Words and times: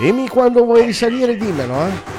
Emi 0.00 0.28
quando 0.28 0.64
vuoi 0.64 0.84
risalire 0.84 1.36
dimmelo, 1.36 1.74
eh. 1.86 2.15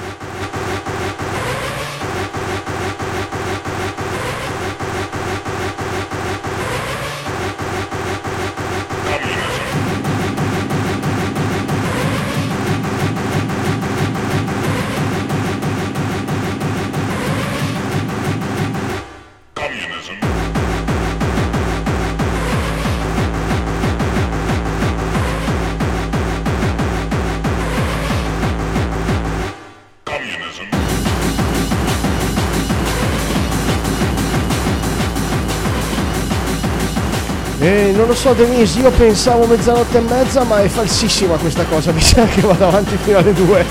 So 38.28 38.34
Denise, 38.34 38.80
io 38.80 38.92
pensavo 38.92 39.45
mezzanotte 39.45 40.00
e 40.00 40.02
mezza, 40.02 40.44
ma 40.44 40.62
è 40.62 40.67
falsissima 40.67 41.38
questa 41.38 41.64
cosa, 41.64 41.92
mi 41.94 42.02
sa 42.02 42.25
che 42.25 42.42
vado 42.42 42.67
avanti 42.67 42.97
fino 42.97 43.19
alle 43.19 43.31
due. 43.31 43.66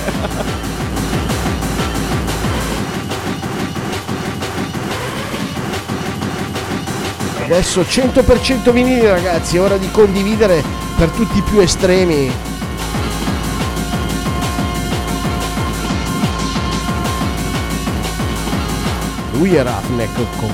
Adesso 7.44 7.82
100% 7.82 8.70
vinili 8.72 9.06
ragazzi, 9.06 9.56
è 9.56 9.60
ora 9.60 9.76
di 9.76 9.90
condividere 9.90 10.62
per 10.96 11.10
tutti 11.10 11.36
i 11.36 11.42
più 11.42 11.60
estremi. 11.60 12.32
Lui 19.32 19.54
è 19.54 19.62
Roughneck 19.62 20.14
con 20.38 20.50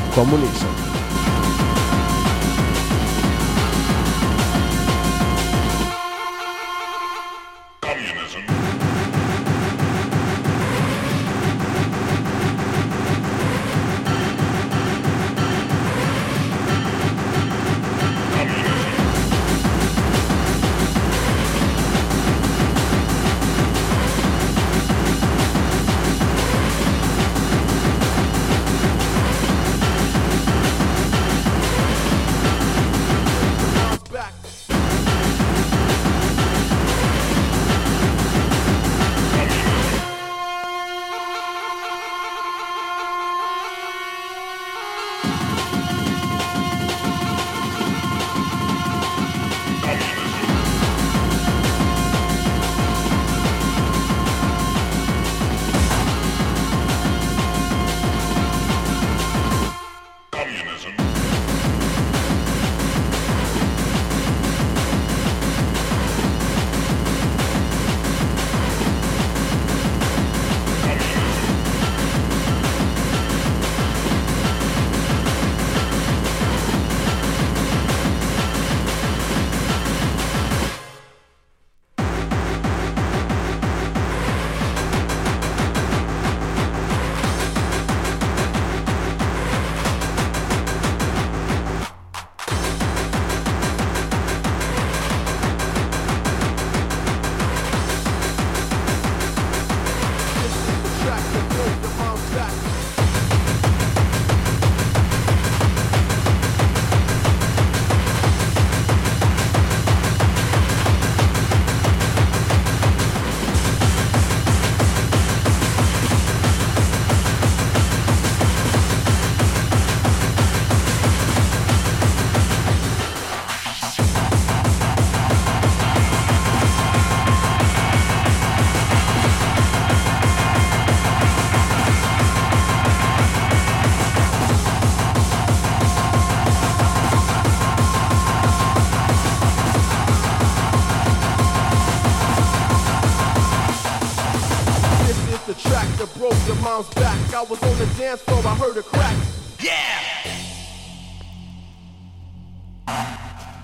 Comunism. 147.47 148.19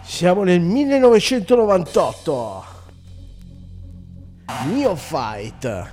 Siamo 0.03 0.43
nel 0.43 0.61
1998. 0.61 2.65
Neophyte. 4.67 5.91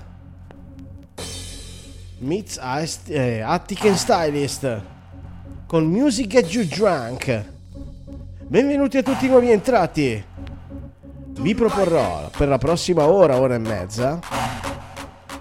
Meets 2.19 2.59
eh, 3.07 3.41
Attic 3.41 3.85
and 3.85 3.95
Stylist. 3.95 4.81
Con 5.68 5.85
Music 5.85 6.28
Get 6.28 6.51
You 6.51 6.66
Drunk. 6.66 7.45
Benvenuti 8.47 8.97
a 8.97 9.03
tutti 9.03 9.25
i 9.25 9.29
nuovi 9.29 9.51
entrati. 9.51 10.24
Vi 11.38 11.54
proporrò 11.54 12.31
per 12.36 12.48
la 12.48 12.57
prossima 12.57 13.06
ora, 13.06 13.38
ora 13.38 13.54
e 13.54 13.60
mezza. 13.60 14.19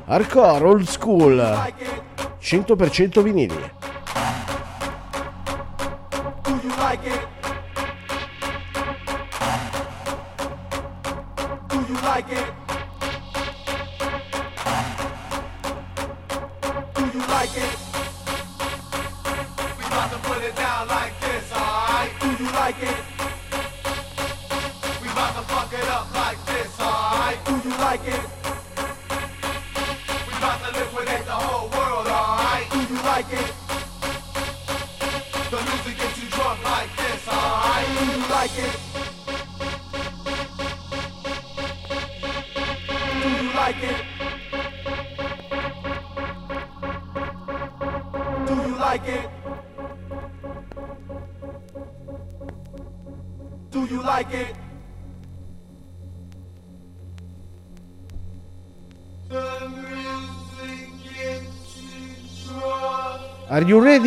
Hardcore 0.06 0.66
Old 0.66 0.86
School. 0.86 1.72
100% 2.44 3.23
vinili. 3.23 3.83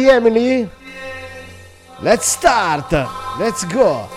Emily? 0.09 0.69
Let's 2.01 2.27
start. 2.27 2.91
Let's 3.39 3.63
go. 3.65 4.07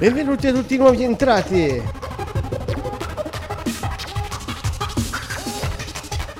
Benvenuti 0.00 0.46
a 0.46 0.52
tutti 0.54 0.76
i 0.76 0.78
nuovi 0.78 1.04
entrati. 1.04 1.82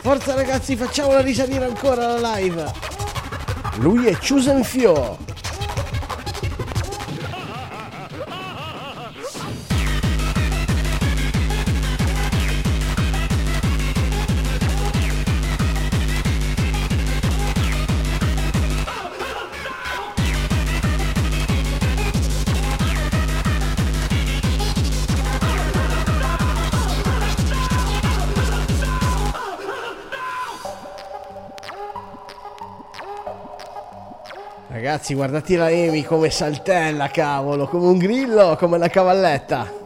Forza 0.01 0.35
ragazzi, 0.35 0.77
facciamola 0.77 1.21
risalire 1.21 1.67
ancora 1.67 2.19
la 2.19 2.37
live. 2.37 2.73
Lui 3.81 4.07
è 4.07 4.17
Chusen 4.17 4.65
Fio. 4.65 5.30
Ragazzi, 35.01 35.15
guardate 35.15 35.57
la 35.57 35.67
Amy 35.69 36.03
come 36.03 36.29
saltella, 36.29 37.09
cavolo, 37.09 37.67
come 37.67 37.87
un 37.87 37.97
grillo, 37.97 38.55
come 38.59 38.77
una 38.77 38.89
cavalletta. 38.89 39.80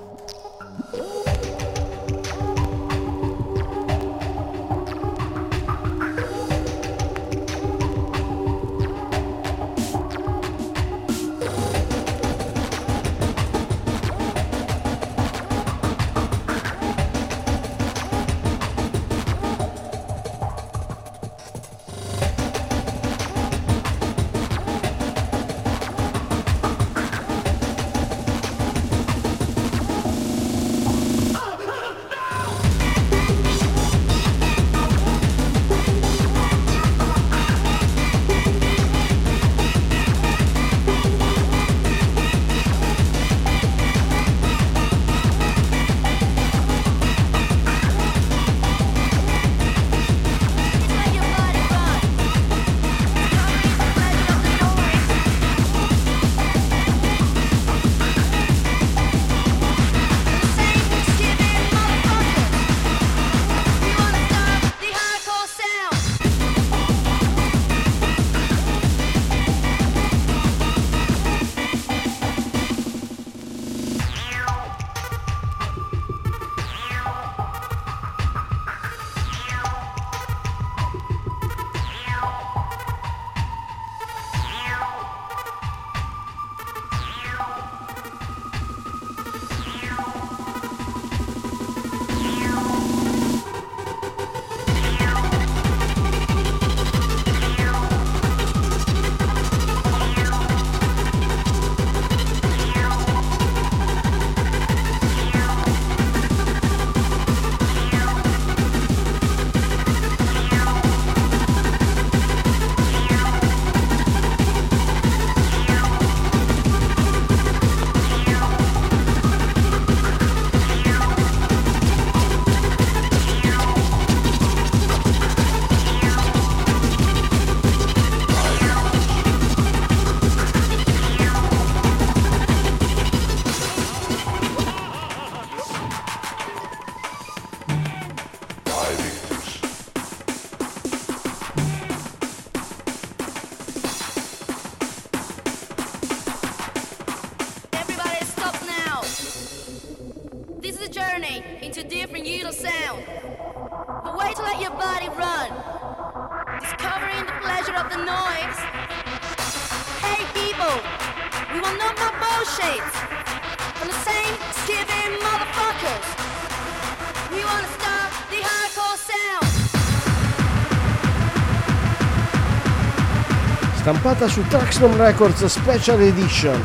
scappata 174.05 174.29
su 174.29 174.47
Traxton 174.47 174.99
Records 174.99 175.47
Special 175.47 175.99
Edition. 176.03 176.63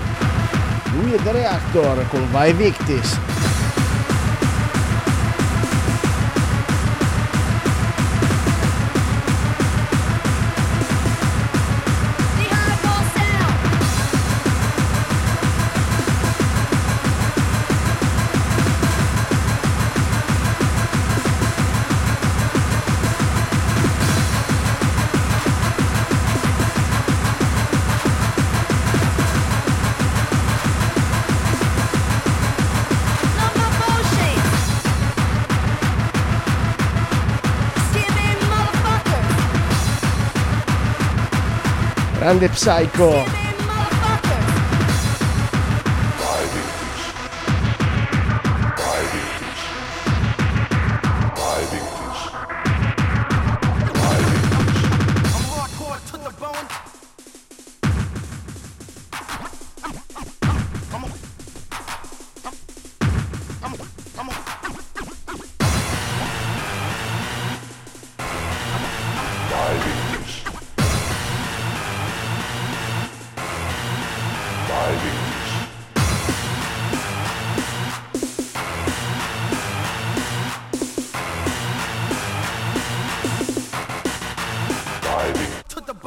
Lui 0.91 1.13
è 1.13 1.15
Weird 1.15 1.27
Reactor 1.29 2.05
con 2.09 2.29
Vai 2.31 2.51
Victis. 2.51 3.17
grande 42.29 42.47
Psycho. 42.49 43.38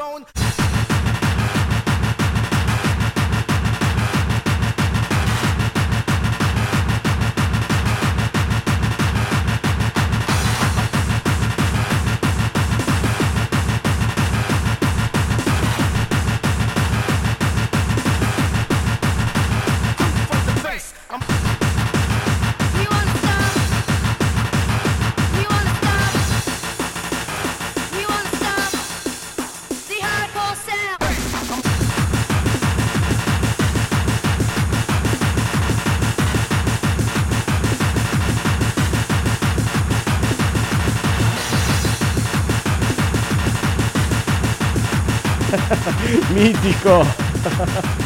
backbone 0.02 0.41
politico. 46.52 48.01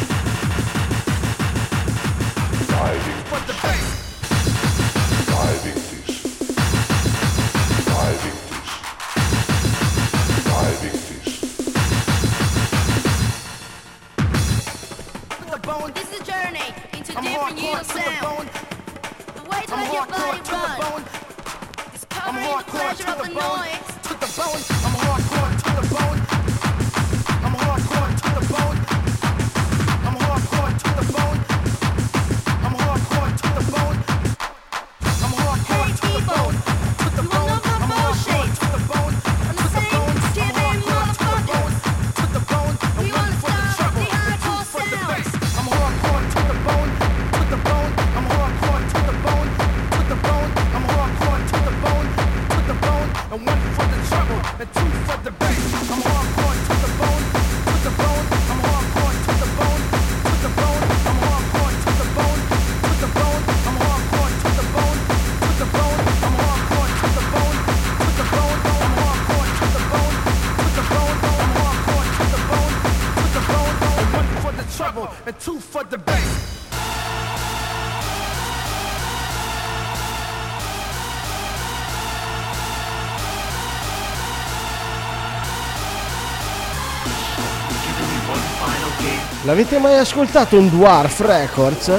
L'avete 89.47 89.79
mai 89.79 89.97
ascoltato 89.97 90.59
un 90.59 90.69
Dwarf 90.69 91.21
Records? 91.21 91.93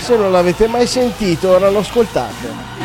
Se 0.00 0.16
non 0.16 0.32
l'avete 0.32 0.66
mai 0.66 0.86
sentito, 0.86 1.50
ora 1.50 1.68
lo 1.68 1.80
ascoltate. 1.80 2.75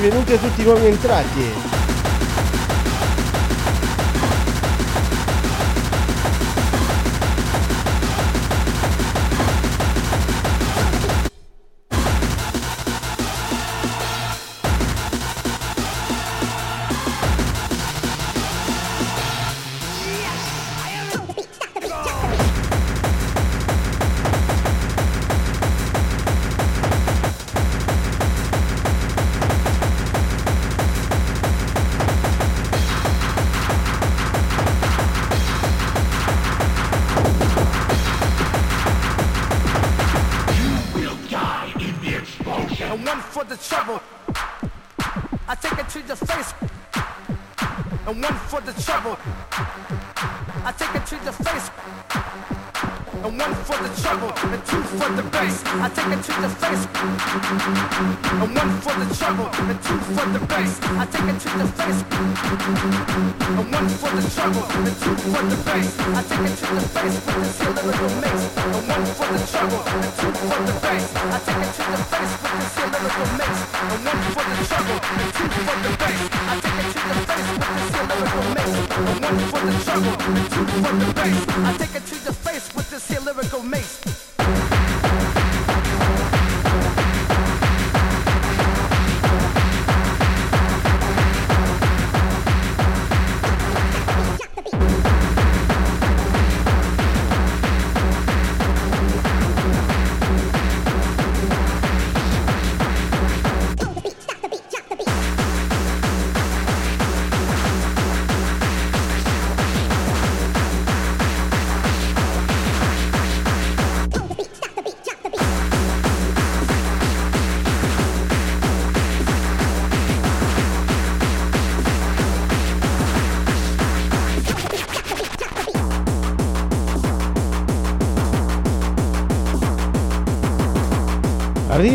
benvenuti 0.00 0.32
a 0.32 0.38
tutti 0.38 0.62
i 0.62 0.64
nuovi 0.64 0.86
entrati. 0.86 1.69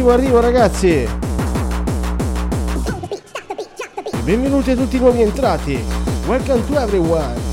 arrivo, 0.06 0.12
arrivo 0.12 0.40
ragazzi! 0.40 1.08
Benvenuti 4.24 4.72
a 4.72 4.76
tutti 4.76 4.96
i 4.98 5.00
nuovi 5.00 5.22
entrati! 5.22 5.84
Welcome 6.26 6.66
to 6.68 6.80
everyone! 6.80 7.45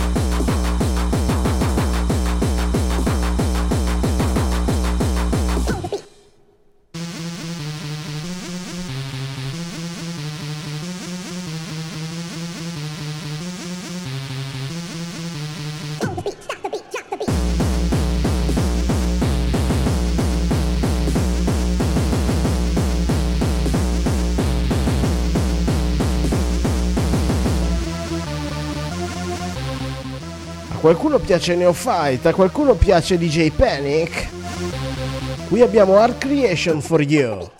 qualcuno 30.93 31.21
piace 31.21 31.55
Neophyte, 31.55 32.29
a 32.29 32.35
qualcuno 32.35 32.75
piace 32.75 33.17
DJ 33.17 33.51
Panic. 33.51 34.29
Qui 35.49 35.63
abbiamo 35.63 35.97
Art 35.97 36.19
Creation 36.19 36.83
for 36.83 37.01
You. 37.01 37.52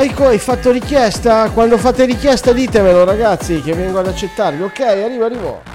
Psycho, 0.00 0.28
hai 0.28 0.38
fatto 0.38 0.70
richiesta? 0.70 1.50
Quando 1.50 1.76
fate 1.76 2.06
richiesta 2.06 2.54
ditemelo 2.54 3.04
ragazzi 3.04 3.60
che 3.60 3.74
vengo 3.74 3.98
ad 3.98 4.06
accettarvi. 4.06 4.62
Ok, 4.62 4.80
arrivo, 4.80 5.26
arrivo. 5.26 5.69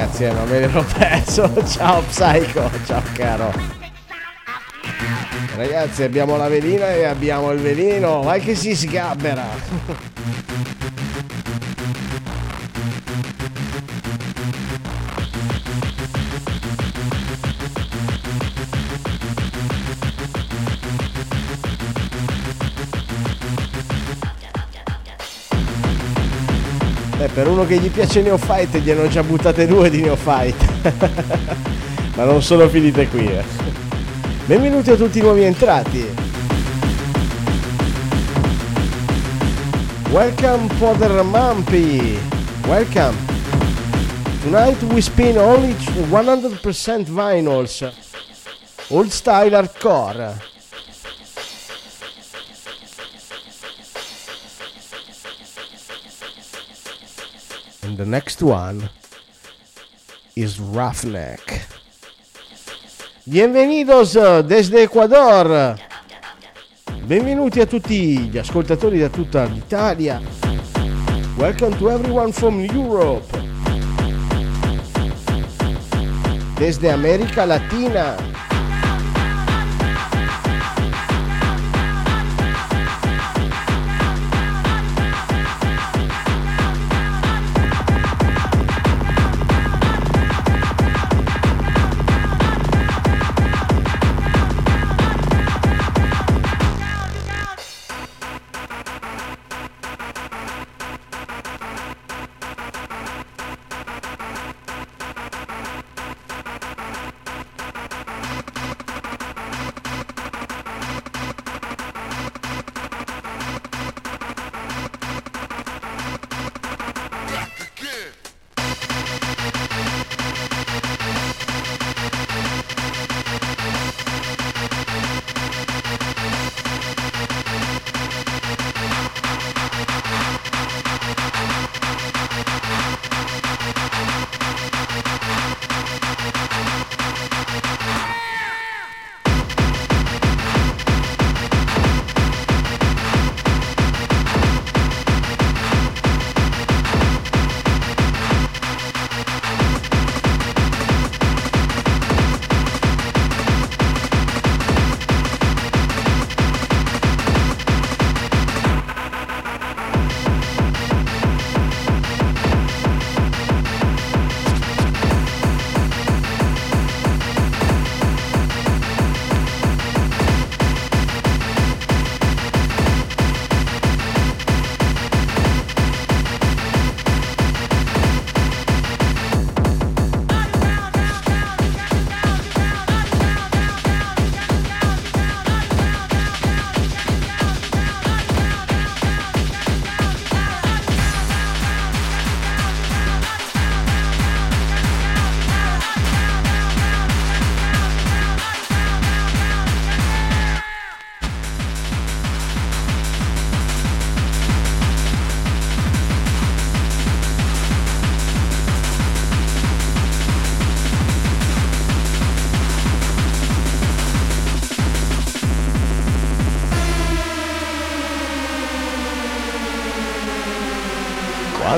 Ragazzi, 0.00 0.24
eh, 0.24 0.32
ma 0.32 0.44
me 0.44 0.60
l'ero 0.60 0.84
perso. 0.96 1.52
Ciao 1.66 2.00
Psycho, 2.02 2.70
ciao 2.86 3.02
caro. 3.12 3.52
Ragazzi, 5.56 6.02
abbiamo 6.04 6.36
la 6.36 6.48
velina 6.48 6.94
e 6.94 7.04
abbiamo 7.04 7.50
il 7.50 7.60
velino. 7.60 8.22
Vai 8.22 8.40
che 8.40 8.54
si 8.54 8.74
sgabbera. 8.74 10.09
Eh, 27.20 27.28
per 27.28 27.46
uno 27.48 27.66
che 27.66 27.76
gli 27.76 27.90
piace 27.90 28.22
Neophyte 28.22 28.80
gli 28.80 28.90
hanno 28.90 29.06
già 29.06 29.22
buttate 29.22 29.66
due 29.66 29.90
di 29.90 30.00
Neophyte. 30.00 30.94
Ma 32.16 32.24
non 32.24 32.40
sono 32.40 32.66
finite 32.66 33.08
qui. 33.08 33.26
Eh. 33.26 33.44
Benvenuti 34.46 34.90
a 34.90 34.96
tutti 34.96 35.18
i 35.18 35.20
nuovi 35.20 35.42
entrati. 35.42 36.02
Welcome 40.10 40.72
Poder 40.78 41.22
Mampi. 41.22 42.18
Welcome. 42.66 43.16
Tonight 44.42 44.82
we 44.84 45.02
spin 45.02 45.36
only 45.36 45.74
100% 45.74 47.02
vinyls. 47.02 47.86
Old 48.88 49.10
style 49.10 49.54
hardcore. 49.54 50.49
The 58.00 58.06
next 58.06 58.42
one 58.42 58.88
is 60.34 60.58
Roughneck. 60.58 61.66
Bienvenidos 63.26 64.16
uh, 64.16 64.40
desde 64.40 64.80
Ecuador. 64.80 65.78
Benvenuti 67.04 67.60
a 67.60 67.66
tutti 67.66 68.18
gli 68.30 68.38
ascoltatori 68.38 69.00
da 69.00 69.10
tutta 69.10 69.44
l'Italia. 69.44 70.18
Welcome 71.36 71.76
to 71.76 71.90
everyone 71.90 72.32
from 72.32 72.64
Europe. 72.72 73.26
Desde 76.56 76.90
America 76.90 77.44
Latina. 77.44 78.39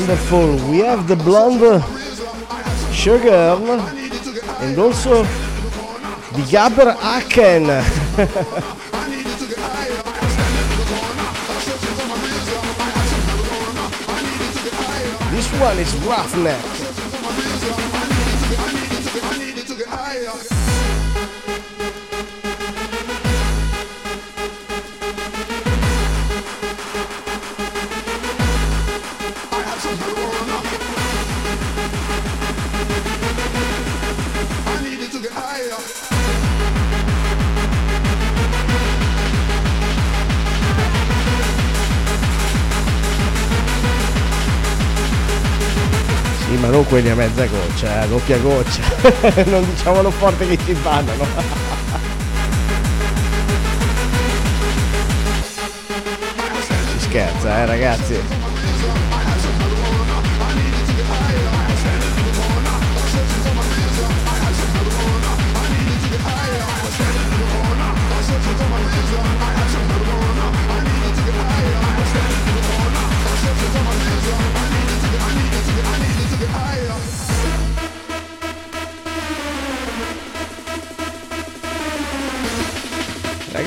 Wonderful. 0.02 0.56
We 0.68 0.78
have 0.78 1.06
the 1.06 1.14
blonde 1.14 1.62
uh, 1.62 1.80
sugar 2.92 3.54
and 4.58 4.76
also 4.76 5.22
the 5.22 6.42
Gabber 6.50 6.96
Aken. 6.96 7.66
this 15.30 15.46
one 15.60 15.78
is 15.78 15.94
Roughneck. 16.04 16.81
Quelli 46.92 47.08
a 47.08 47.14
mezza 47.14 47.46
goccia, 47.46 47.86
eh, 47.86 47.98
a 48.00 48.06
doppia 48.06 48.36
goccia. 48.36 48.82
non 49.48 49.64
diciamolo 49.64 50.10
forte 50.10 50.46
che 50.46 50.58
ci 50.62 50.74
bannano. 50.74 51.24
scherza, 56.98 57.60
eh 57.60 57.64
ragazzi. 57.64 58.41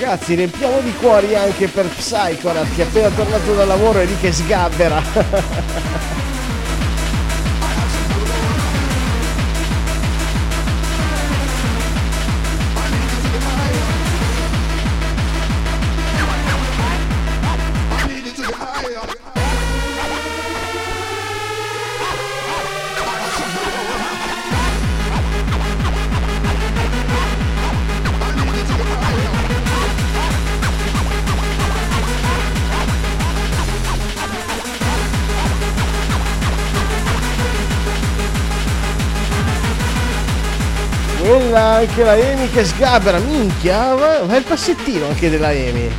Ragazzi, 0.06 0.36
riempiamo 0.36 0.82
di 0.82 0.94
cuori 0.94 1.34
anche 1.34 1.68
per 1.68 1.88
Psychorat 1.88 2.76
che 2.76 2.84
è 2.84 2.86
appena 2.86 3.10
tornato 3.10 3.56
dal 3.56 3.65
lavoro 3.65 4.02
e 4.02 4.06
lì 4.06 4.15
che 4.20 4.32
sgabbera. 4.32 5.02
anche 41.96 42.04
la 42.04 42.18
Emi 42.18 42.50
che 42.50 42.66
sgabbera, 42.66 43.20
minchia, 43.20 43.96
ma 43.96 44.34
è 44.34 44.38
il 44.38 44.44
passettino 44.44 45.08
anche 45.08 45.30
della 45.30 45.54
Emi. 45.54 45.90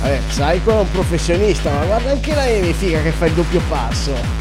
Vabbè, 0.00 0.18
Psycho 0.28 0.70
è 0.70 0.80
un 0.80 0.90
professionista, 0.90 1.70
ma 1.70 1.84
guarda 1.84 2.10
anche 2.12 2.34
la 2.34 2.46
Emi, 2.46 2.72
figa, 2.72 3.02
che 3.02 3.10
fa 3.10 3.26
il 3.26 3.34
doppio 3.34 3.60
passo. 3.68 4.39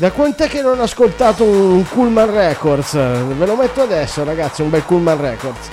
Da 0.00 0.12
quant'è 0.12 0.48
che 0.48 0.62
non 0.62 0.78
ho 0.78 0.84
ascoltato 0.84 1.44
un 1.44 1.86
Coolman 1.86 2.30
Records? 2.30 2.94
Ve 2.94 3.44
lo 3.44 3.54
metto 3.54 3.82
adesso 3.82 4.24
ragazzi, 4.24 4.62
un 4.62 4.70
bel 4.70 4.82
Coolman 4.86 5.20
Records. 5.20 5.68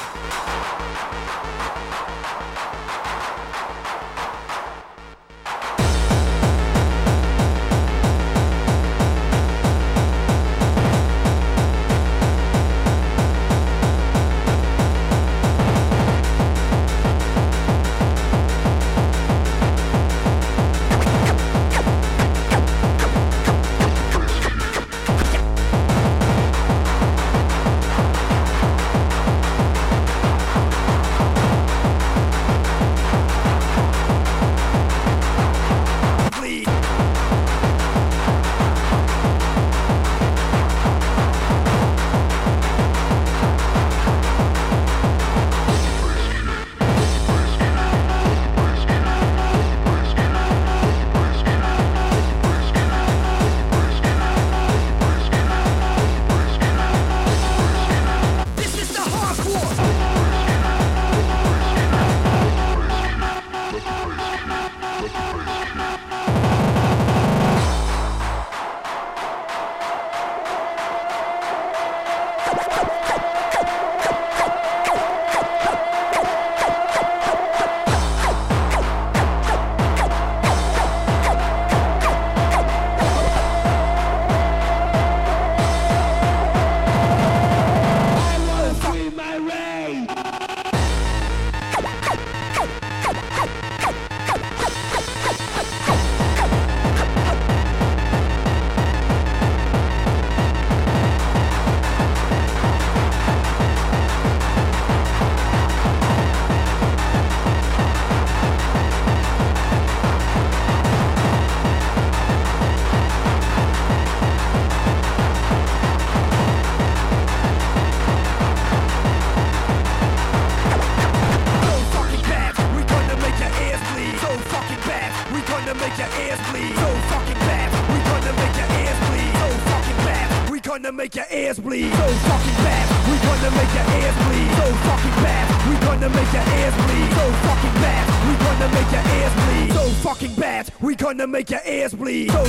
Ears 131.48 131.60
bleed. 131.60 131.92
So 131.94 132.08
fucking 132.28 132.58
bad, 132.60 132.86
we 133.08 133.16
gonna 133.24 133.52
make 133.56 133.72
your 133.72 133.88
ears 134.04 134.16
bleed. 134.28 134.52
So 134.60 134.68
fucking 134.88 135.18
bad, 135.24 135.46
we 135.70 135.76
gonna 135.88 136.10
make 136.10 136.32
your 136.34 136.44
ears 136.60 136.76
bleed. 136.76 137.10
So 137.16 137.26
fucking 137.48 137.76
bad, 137.80 138.04
we 138.28 138.34
gonna 138.44 138.70
make 138.76 138.92
your 138.92 139.06
ears 139.16 139.34
bleed. 139.40 139.72
So 139.72 139.84
fucking 140.04 140.36
bad, 140.36 140.72
we 140.82 140.96
gonna 140.96 141.28
make 141.28 141.50
your 141.50 141.62
ears 141.66 141.94
bleed. 141.94 142.32
So 142.32 142.44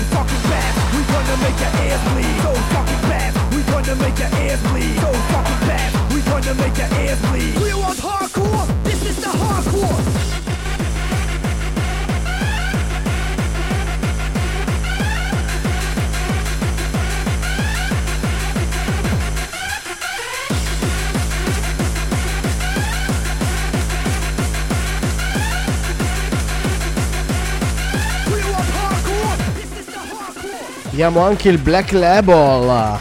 Abbiamo 30.99 31.21
anche 31.21 31.49
il 31.49 31.59
Black 31.59 31.93
Label. 31.93 32.99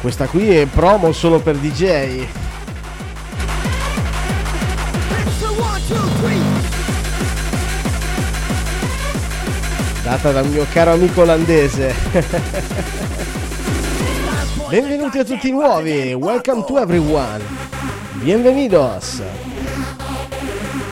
Questa 0.00 0.26
qui 0.26 0.50
è 0.50 0.66
promo 0.66 1.12
solo 1.12 1.38
per 1.38 1.54
DJ. 1.54 2.26
Data 10.02 10.32
dal 10.32 10.48
mio 10.48 10.66
caro 10.72 10.94
amico 10.94 11.20
olandese. 11.20 11.94
Benvenuti 14.68 15.18
a 15.18 15.24
tutti 15.24 15.52
nuovi. 15.52 16.14
Welcome 16.14 16.64
to 16.66 16.80
everyone. 16.80 17.44
Bienvenidos. 18.14 19.22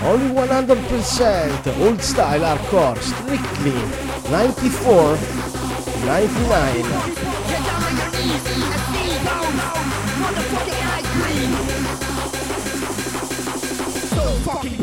Only 0.05 0.32
100% 0.32 1.80
old 1.80 1.99
style 1.99 2.45
hardcore 2.45 3.01
strictly 3.01 4.12
94 4.33 5.18
99 6.07 6.09
Get 6.09 6.89
down 7.62 7.85
on 7.85 7.93
your 7.99 8.09
knees 8.12 8.45
and 8.49 8.64
see 8.89 9.12
down, 9.28 9.53
motherfucking 10.22 10.83
ice 10.97 11.11
cream. 11.20 11.53
So 14.09 14.22
fucking 14.51 14.80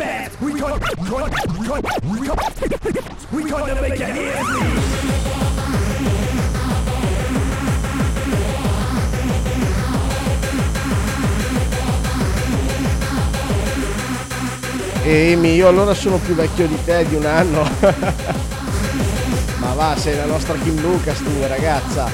Amy, 15.05 15.55
io 15.55 15.67
allora 15.67 15.95
sono 15.95 16.17
più 16.17 16.35
vecchio 16.35 16.67
di 16.67 16.77
te 16.83 17.03
di 17.07 17.15
un 17.15 17.25
anno. 17.25 18.47
Ma 19.79 19.93
va, 19.93 19.97
sei 19.97 20.17
la 20.17 20.25
nostra 20.25 20.55
Kim 20.55 20.77
Lucas 20.81 21.19
tu, 21.19 21.29
ragazza. 21.47 22.11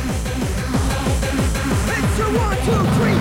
It's 1.97 2.20
a 2.20 2.28
one, 2.30 2.55
two, 2.63 2.86
three. 2.93 3.18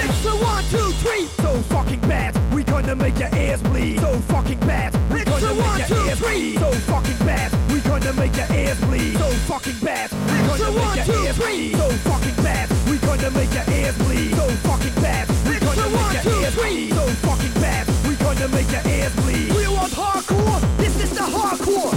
It's 0.00 0.24
a 0.24 0.34
one, 0.42 0.64
two, 0.70 0.90
three. 1.04 1.28
So 1.42 1.60
fucking 1.68 2.00
bad. 2.08 2.34
We 2.54 2.64
gonna 2.64 2.94
make 2.94 3.18
your 3.18 3.28
ears 3.36 3.60
bleed. 3.60 4.00
So 4.00 4.18
fucking 4.28 4.60
bad. 4.60 4.96
We 5.12 5.22
gonna 5.22 5.52
make 5.52 5.86
your 5.86 6.06
ears 6.06 6.18
bleed. 6.18 6.58
So 6.60 6.72
fucking 6.72 7.26
bad. 7.26 7.52
We 7.70 7.80
gonna 7.80 8.12
make 8.14 8.34
your 8.34 8.50
ears 8.56 8.80
bleed. 8.80 9.18
So 9.18 9.30
fucking 9.52 9.80
bad. 9.84 10.10
We 10.32 10.38
gonna 10.48 10.72
make 10.72 11.06
your 11.06 11.24
ears 11.26 11.36
bleed. 11.36 11.76
So 11.76 11.90
fucking 12.08 12.42
bad. 12.42 12.75
Gonna 13.16 13.30
make 13.30 13.54
your 13.54 13.64
ears 13.74 13.96
bleed. 13.96 14.34
So 14.34 14.46
fucking 14.68 14.94
bad. 15.00 15.26
We 15.48 15.58
gonna 15.58 15.88
make 15.88 16.00
one, 16.00 16.12
your 16.12 16.22
two, 16.22 16.40
ears 16.42 16.54
three. 16.54 16.74
bleed. 16.74 16.92
So 16.92 17.06
fucking 17.26 17.60
bad. 17.60 17.86
We 18.06 18.14
gonna 18.16 18.48
make 18.48 18.70
your 18.70 18.82
ears 18.86 19.14
bleed. 19.14 19.52
We 19.52 19.66
want 19.68 19.92
hardcore. 19.94 20.60
This 20.76 21.02
is 21.02 21.10
the 21.12 21.22
hardcore. 21.22 21.96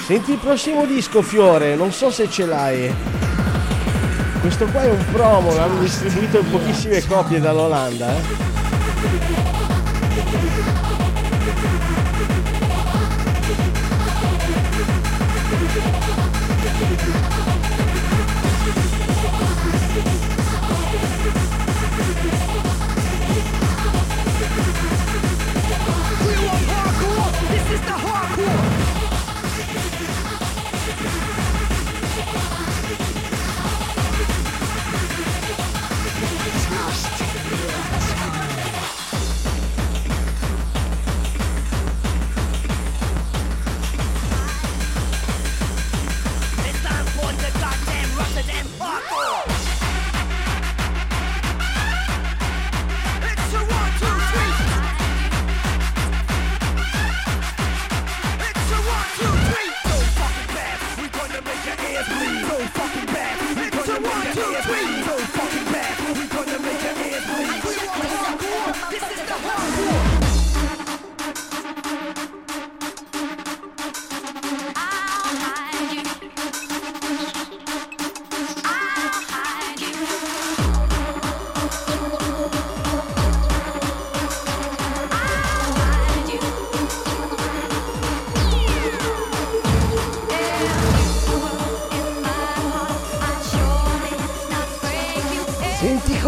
Senti 0.00 0.32
il 0.32 0.38
prossimo 0.38 0.86
disco, 0.86 1.20
Fiore, 1.20 1.76
non 1.76 1.92
so 1.92 2.10
se 2.10 2.28
ce 2.30 2.46
l'hai. 2.46 2.92
Questo 4.40 4.64
qua 4.66 4.82
è 4.82 4.90
un 4.90 5.04
promo, 5.12 5.54
l'hanno 5.54 5.78
distribuito 5.80 6.38
in 6.38 6.50
pochissime 6.50 7.06
copie 7.06 7.38
dall'Olanda, 7.38 8.16
eh. 8.16 8.49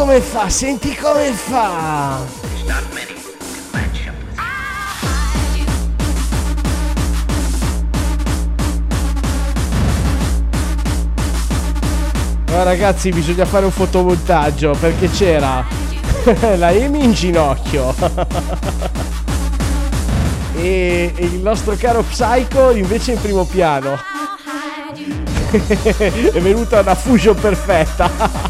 Come 0.04 0.20
fa, 0.20 0.48
senti 0.48 0.96
come 0.96 1.30
fa. 1.30 2.18
Ma 12.48 12.62
ragazzi, 12.64 13.10
bisogna 13.10 13.44
fare 13.44 13.64
un 13.64 13.70
fotomontaggio 13.70 14.76
perché 14.78 15.08
c'era 15.08 15.64
la 16.56 16.66
Amy 16.66 17.04
in 17.04 17.12
ginocchio. 17.12 17.94
e, 20.56 21.14
il 21.16 21.38
nostro 21.38 21.76
caro 21.78 22.02
Psycho 22.02 22.72
invece 22.72 23.12
in 23.12 23.20
primo 23.20 23.44
piano. 23.44 23.96
È 25.52 26.40
venuta 26.40 26.80
una 26.80 26.96
fusion 26.96 27.36
perfetta. 27.36 28.41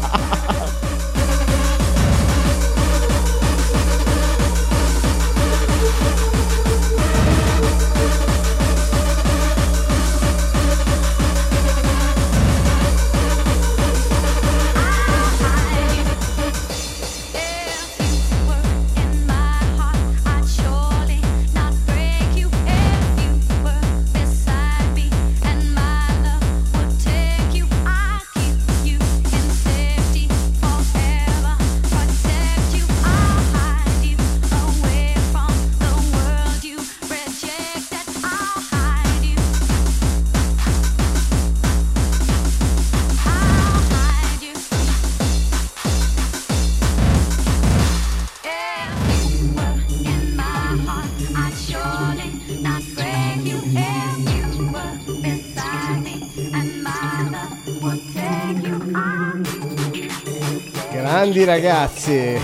Ragazzi. 61.53 62.17
eh, 62.17 62.41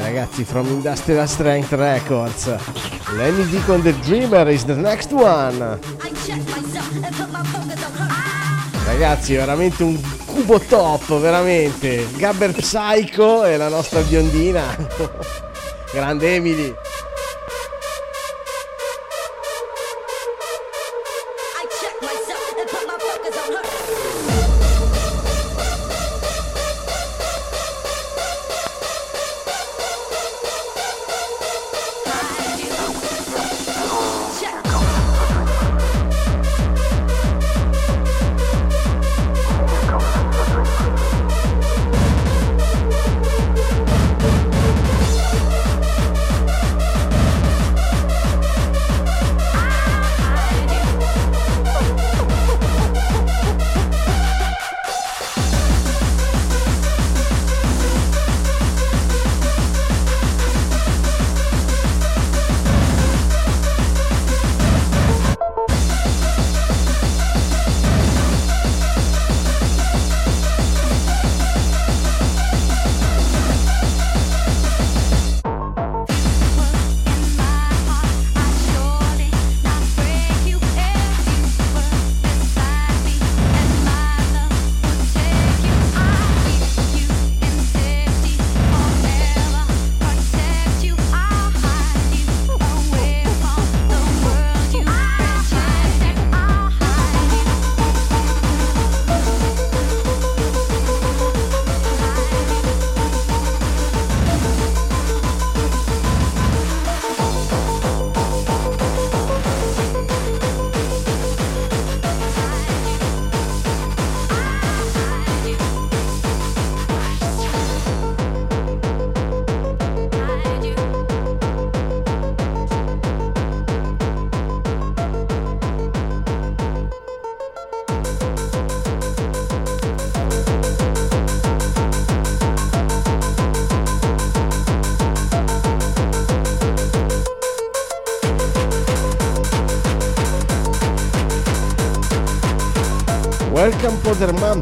ragazzi, 0.00 0.44
from 0.44 0.66
Industrial 0.68 1.28
Strength 1.28 1.72
Records. 1.72 2.56
Lenny 3.14 3.46
D 3.48 3.62
con 3.64 3.82
The 3.82 3.94
Dreamer 4.00 4.48
is 4.48 4.64
the 4.64 4.74
next 4.74 5.12
one. 5.12 5.78
Ragazzi, 8.86 9.34
veramente 9.34 9.82
un 9.82 10.00
cubo 10.24 10.58
top, 10.60 11.20
veramente. 11.20 12.06
Gabber 12.16 12.54
Psycho 12.54 13.44
e 13.44 13.58
la 13.58 13.68
nostra 13.68 14.00
biondina. 14.00 14.62
Grande 15.92 16.34
Emily. 16.36 16.74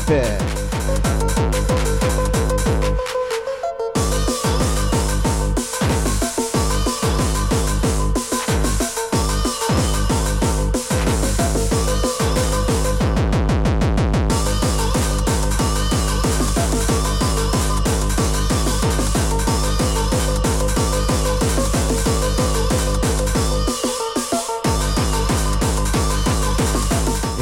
E 0.09 0.39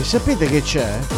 sapete 0.02 0.46
che 0.46 0.62
c'è? 0.62 1.13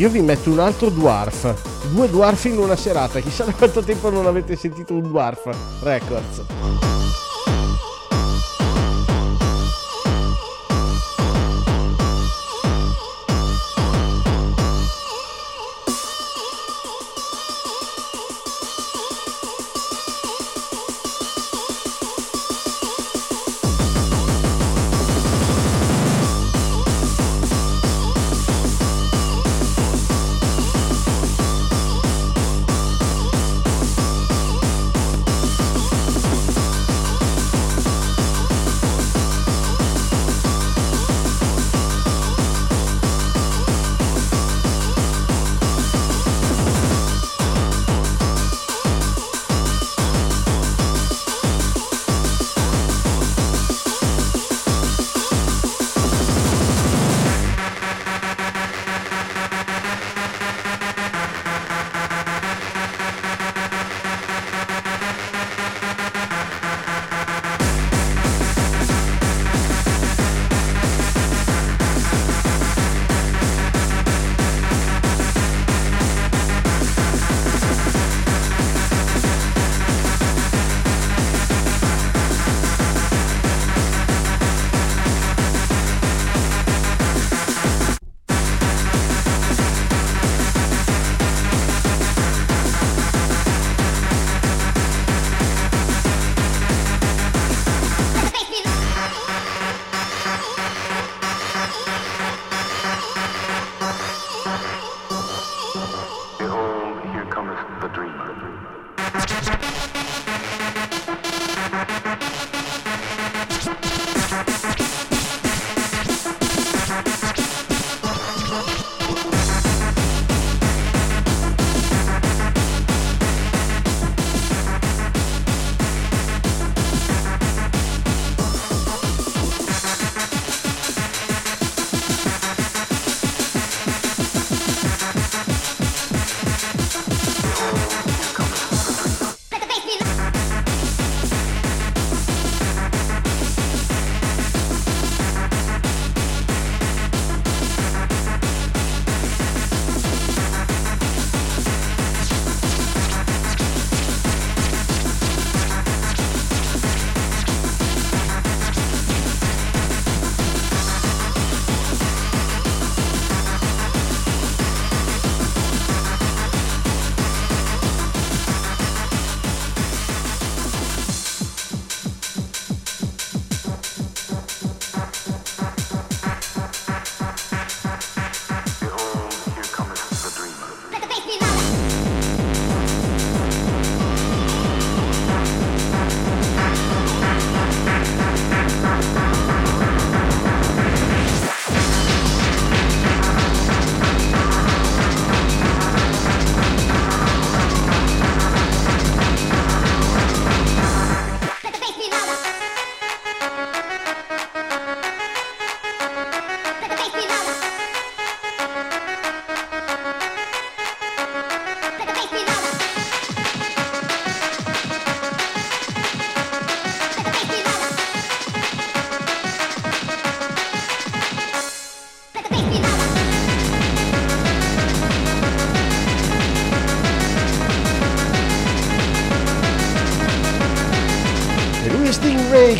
Io 0.00 0.08
vi 0.08 0.22
metto 0.22 0.50
un 0.50 0.60
altro 0.60 0.88
dwarf. 0.88 1.90
Due 1.92 2.08
dwarf 2.08 2.46
in 2.46 2.56
una 2.56 2.74
serata. 2.74 3.20
Chissà 3.20 3.44
da 3.44 3.52
quanto 3.52 3.82
tempo 3.82 4.08
non 4.08 4.24
avete 4.24 4.56
sentito 4.56 4.94
un 4.94 5.02
dwarf 5.02 5.50
records. 5.82 6.42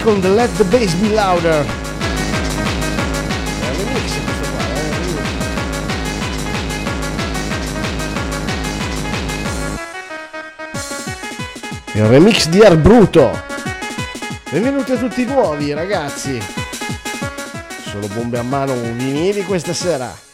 Ray 0.01 0.03
con 0.03 0.21
The 0.21 0.29
Let 0.29 0.51
the 0.57 0.65
Bass 0.65 0.93
Be 0.95 1.09
Louder. 1.09 1.65
È 1.65 1.69
un 3.69 3.77
remix 3.77 4.03
questo 4.25 4.51
qua, 4.51 4.65
è 4.65 4.73
un 4.73 4.81
remix. 5.03 5.29
Il 11.93 12.05
remix 12.05 12.49
di 12.49 12.61
Arbruto. 12.61 13.43
Benvenuti 14.51 14.93
a 14.93 14.97
tutti 14.97 15.25
nuovi 15.25 15.73
ragazzi. 15.73 16.41
Solo 17.91 18.07
bombe 18.09 18.39
a 18.39 18.43
mano 18.43 18.75
vinili 18.75 19.45
questa 19.45 19.75
sera. 19.75 20.29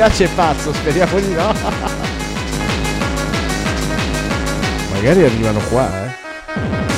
Mi 0.00 0.06
dispiace 0.08 0.34
pazzo, 0.34 0.72
speriamo 0.72 1.20
di 1.20 1.34
no. 1.34 1.52
Magari 4.94 5.24
arrivano 5.24 5.60
qua, 5.68 5.90
eh. 6.04 6.89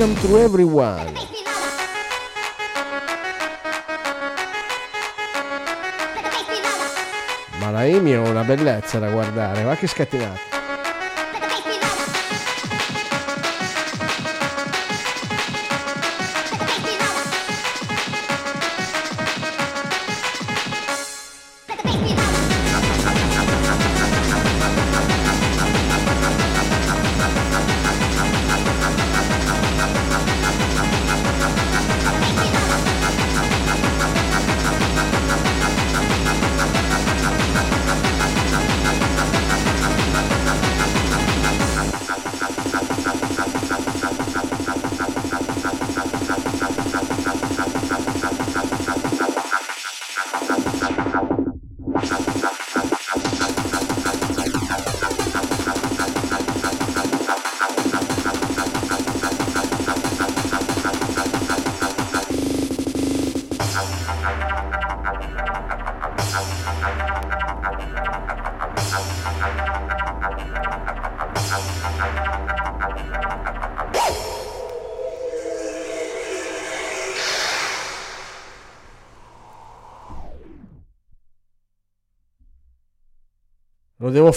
Welcome 0.00 0.28
to 0.28 0.38
everyone. 0.38 1.12
Ma 7.58 7.70
la 7.70 7.80
Amy 7.80 8.12
è 8.12 8.16
una 8.16 8.42
bellezza 8.42 8.98
da 8.98 9.10
guardare, 9.10 9.62
va 9.62 9.76
che 9.76 9.86
scatenata. 9.86 10.59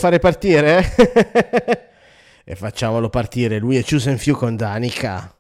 Fare 0.04 0.20
partire? 0.20 0.84
e 2.44 2.56
facciamolo 2.56 3.10
partire. 3.10 3.58
Lui 3.58 3.78
è 3.78 3.84
and 4.08 4.18
Few 4.18 4.36
con 4.36 4.58
Danica. 4.58 5.34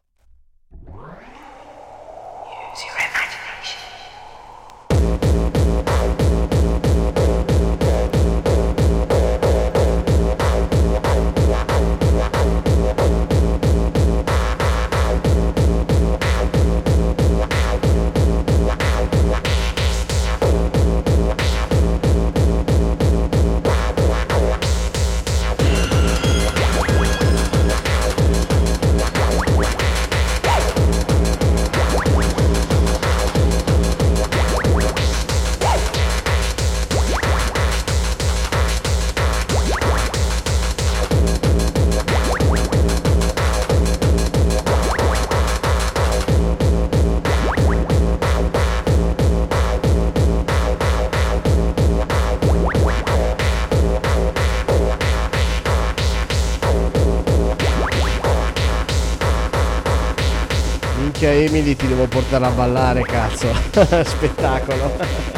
Portare 62.33 62.45
a 62.45 62.49
ballare, 62.49 63.01
cazzo. 63.01 63.53
Spettacolo. 64.03 65.32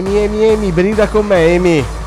Emi, 0.00 0.16
Emi, 0.16 0.44
Emi, 0.44 0.72
brilla 0.72 1.06
con 1.08 1.26
me, 1.26 1.54
Emi. 1.54 1.99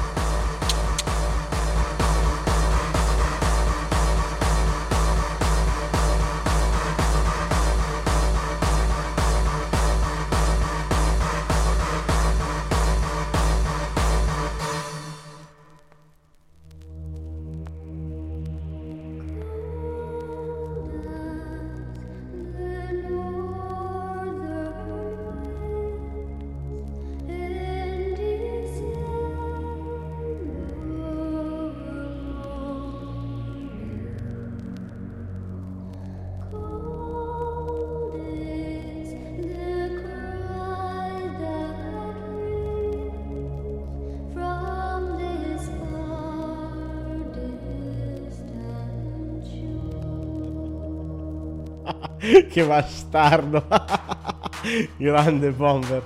che 52.50 52.64
bastardo. 52.66 53.66
Grande 54.96 55.52
bomber. 55.52 56.04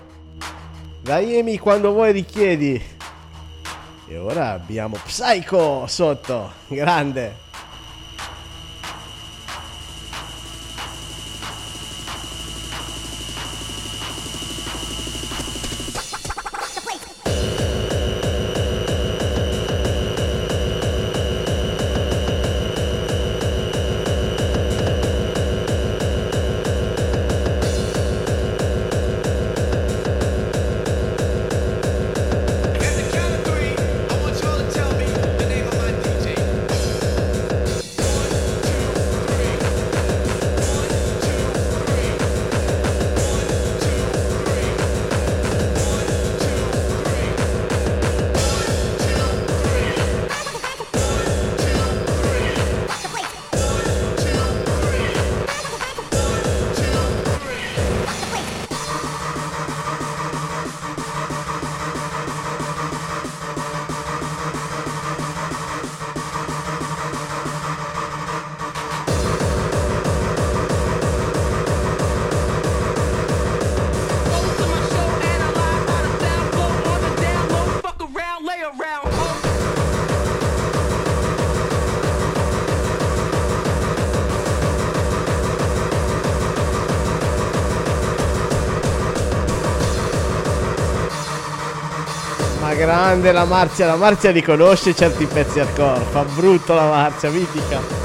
Dai 1.02 1.38
Emi 1.38 1.60
quando 1.60 1.92
vuoi 1.92 2.12
richiedi. 2.12 2.82
E 4.10 4.18
ora 4.18 4.52
abbiamo 4.52 4.98
Psycho 5.04 5.86
sotto. 5.88 6.52
Grande. 6.68 7.47
grande 92.78 93.32
la 93.32 93.44
Marzia, 93.44 93.88
la 93.88 93.96
Marzia 93.96 94.32
li 94.32 94.42
conosce 94.44 94.94
certi 94.94 95.26
pezzi 95.26 95.60
al 95.60 95.74
corpo, 95.74 96.06
fa 96.12 96.24
brutto 96.24 96.74
la 96.74 96.88
Marzia, 96.88 97.30
mitica. 97.30 97.97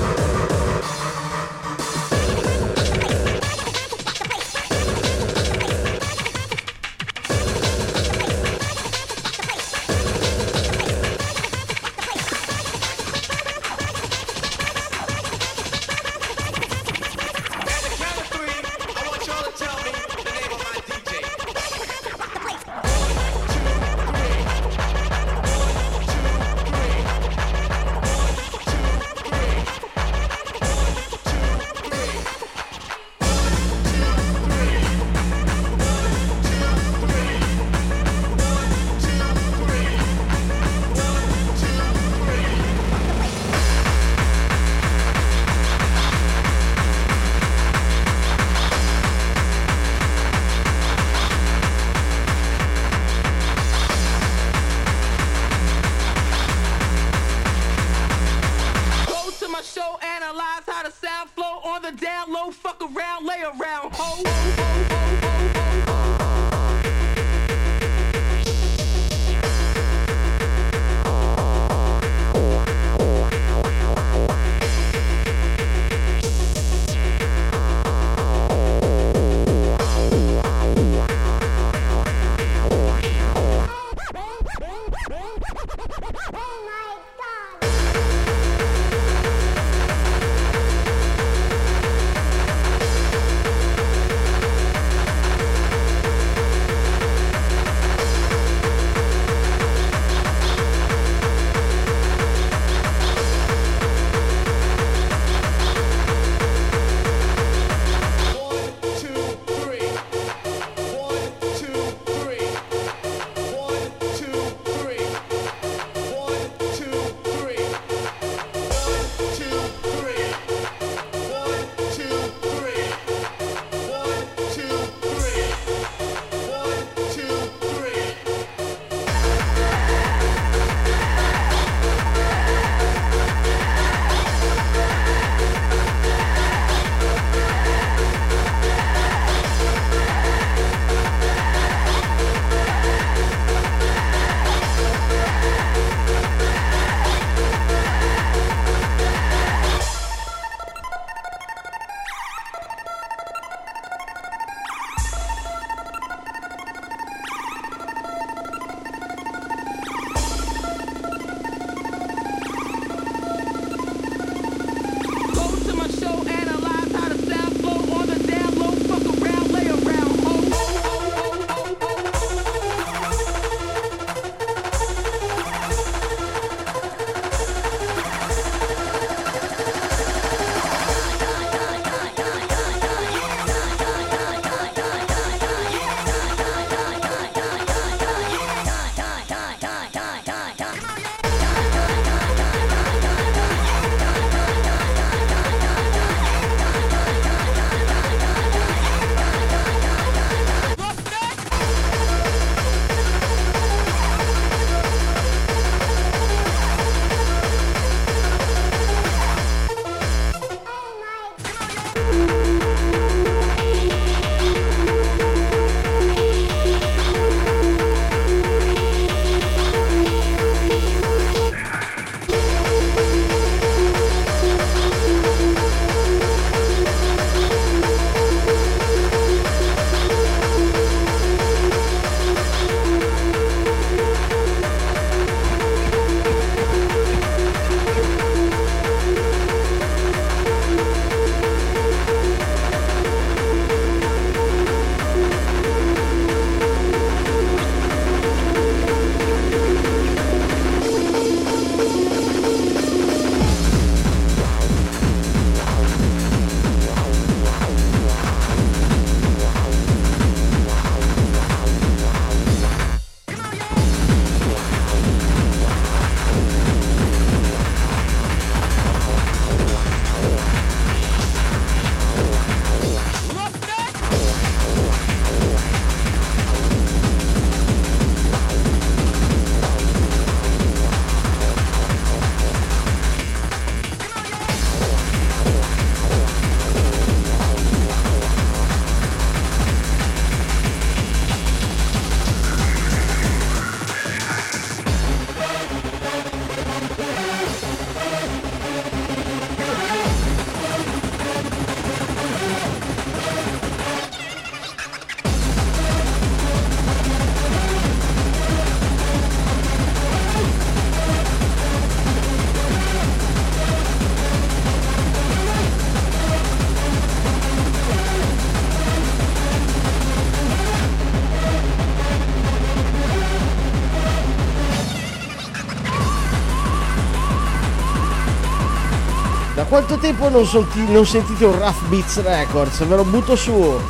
Quanto 329.84 329.98
tempo 329.98 330.28
non, 330.28 330.46
sonti- 330.46 330.90
non 330.92 331.04
sentite 331.04 331.44
un 331.44 331.58
Rough 331.58 331.82
Beats 331.88 332.22
Records? 332.22 332.86
Ve 332.86 332.94
lo 332.94 333.04
butto 333.04 333.34
su. 333.34 333.80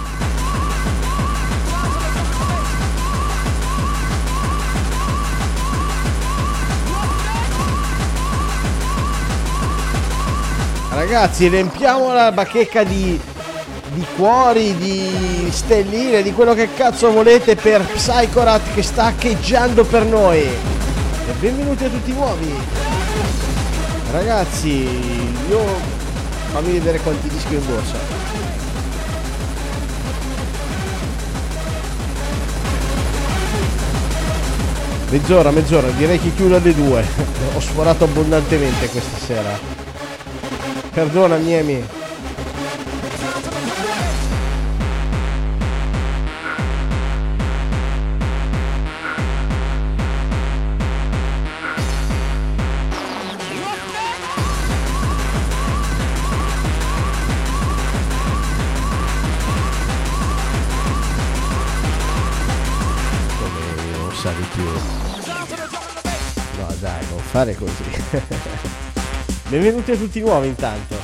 Ragazzi, 10.88 11.48
riempiamo 11.48 12.12
la 12.12 12.32
bacheca 12.32 12.84
di, 12.84 13.20
di 13.92 14.06
cuori, 14.16 14.74
di 14.76 15.48
stelline, 15.50 16.22
di 16.22 16.32
quello 16.32 16.54
che 16.54 16.72
cazzo 16.72 17.10
volete 17.10 17.54
per 17.54 17.82
Psychorat 17.82 18.72
che 18.72 18.82
sta 18.82 19.10
echeggiando 19.10 19.84
per 19.84 20.06
noi. 20.06 20.40
E 20.40 21.32
benvenuti 21.38 21.84
a 21.84 21.88
tutti 21.88 22.12
nuovi. 22.12 22.81
Ragazzi, 24.12 24.68
io 25.48 25.64
fammi 26.52 26.72
vedere 26.72 26.98
quanti 27.00 27.28
dischi 27.28 27.54
ho 27.54 27.58
in 27.58 27.66
borsa. 27.66 27.96
Mezz'ora, 35.08 35.50
mezz'ora, 35.50 35.88
direi 35.92 36.20
che 36.20 36.34
chiudo 36.34 36.56
alle 36.56 36.74
due. 36.74 37.02
Ho 37.56 37.60
sforato 37.60 38.04
abbondantemente 38.04 38.88
questa 38.88 39.16
sera. 39.16 39.58
Perdona, 40.92 41.36
Miemi. 41.36 41.82
Fare 67.42 67.56
così. 67.56 67.82
Benvenuti 69.48 69.90
a 69.90 69.96
tutti 69.96 70.20
nuovi 70.20 70.46
intanto. 70.46 71.01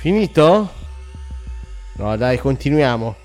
Finito? 0.00 0.70
No 1.96 2.16
dai, 2.16 2.38
continuiamo. 2.38 3.16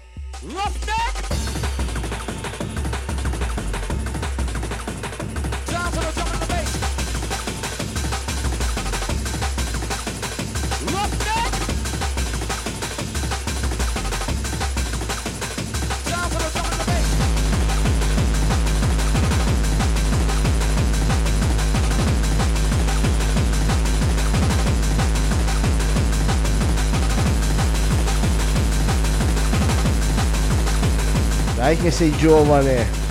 Dai 31.84 31.92
che 31.92 31.92
sei 31.92 32.16
giovane. 32.16 33.03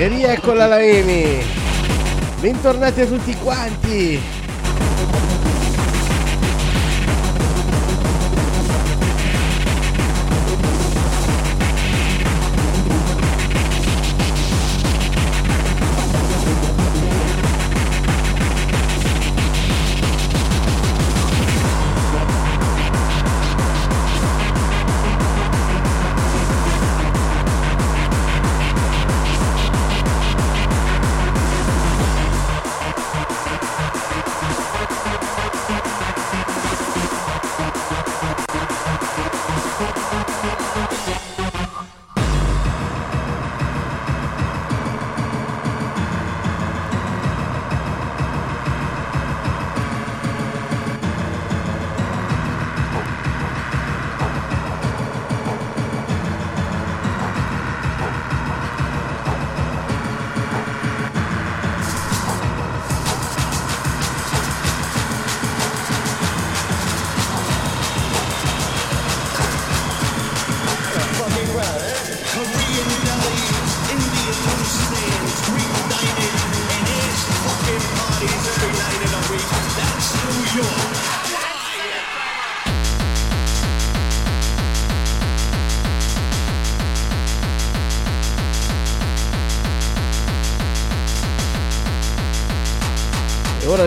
E 0.00 0.08
rieccola 0.08 0.64
la 0.64 0.80
Emi! 0.80 1.44
Bentornati 2.40 3.02
a 3.02 3.06
tutti 3.06 3.36
quanti! 3.36 4.39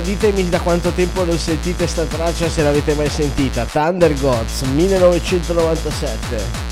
ditemi 0.03 0.49
da 0.49 0.59
quanto 0.59 0.91
tempo 0.91 1.23
non 1.23 1.39
sentite 1.39 1.87
sta 1.87 2.03
traccia 2.03 2.49
se 2.49 2.61
l'avete 2.61 2.93
mai 2.93 3.09
sentita. 3.09 3.65
Thunder 3.65 4.13
Gods 4.19 4.61
1997. 4.61 6.62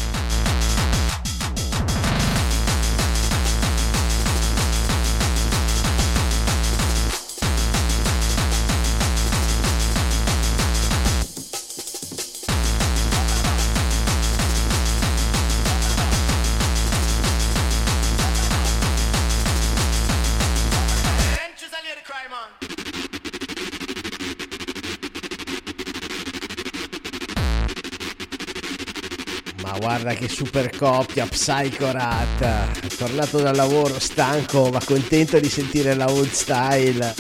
guarda 30.02 30.20
che 30.20 30.28
super 30.28 30.76
coppia, 30.76 31.28
Psycho 31.28 31.92
Rat. 31.92 32.96
Tornato 32.98 33.40
dal 33.40 33.56
lavoro 33.56 34.00
stanco 34.00 34.70
ma 34.70 34.82
contento 34.84 35.40
di 35.40 35.48
sentire 35.48 35.94
la 35.94 36.10
old 36.10 36.32
style. 36.32 37.14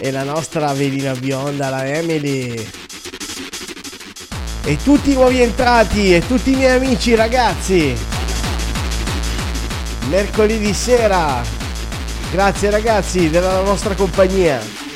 E 0.00 0.10
la 0.10 0.22
nostra 0.22 0.72
velina 0.72 1.12
bionda, 1.12 1.68
la 1.68 1.86
Emily. 1.86 2.66
E 4.64 4.76
tutti 4.82 5.10
i 5.10 5.14
nuovi 5.14 5.40
entrati 5.40 6.14
e 6.14 6.26
tutti 6.26 6.52
i 6.52 6.56
miei 6.56 6.76
amici 6.76 7.14
ragazzi. 7.14 7.94
Mercoledì 10.08 10.72
sera. 10.72 11.42
Grazie 12.30 12.70
ragazzi 12.70 13.28
della 13.28 13.60
nostra 13.60 13.94
compagnia. 13.94 14.87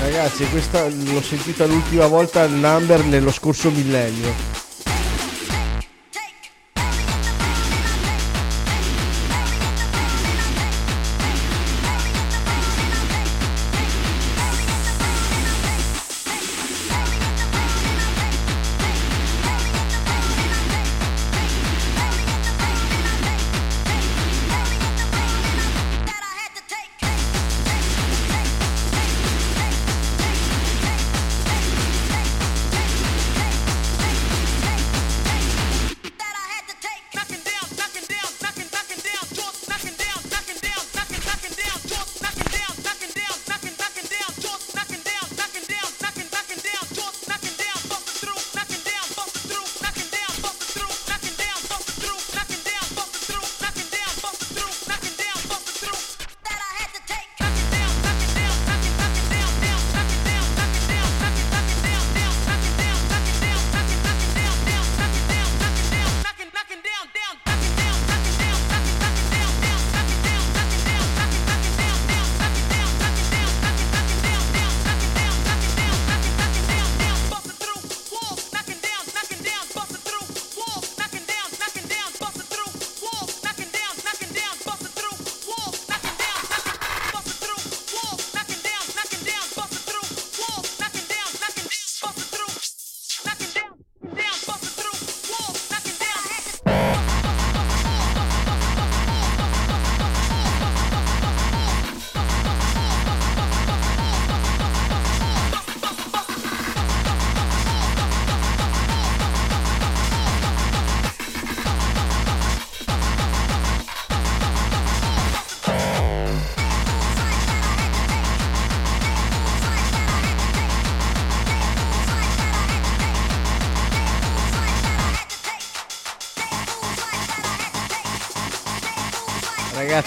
Ragazzi, 0.00 0.48
questa 0.50 0.86
l'ho 0.86 1.20
sentita 1.20 1.66
l'ultima 1.66 2.06
volta 2.06 2.42
al 2.42 2.52
Number 2.52 3.04
nello 3.04 3.32
scorso 3.32 3.70
millennio. 3.70 4.57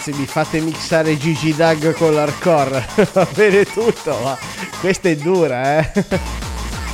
Ragazzi 0.01 0.11
mi 0.13 0.25
fate 0.25 0.59
mixare 0.59 1.15
Gigi 1.15 1.55
Dag 1.55 1.93
con 1.93 2.15
l'hardcore. 2.15 2.87
Va 3.13 3.27
bene 3.33 3.65
tutto, 3.65 4.17
ma 4.23 4.35
questa 4.79 5.09
è 5.09 5.15
dura, 5.15 5.77
eh. 5.77 5.91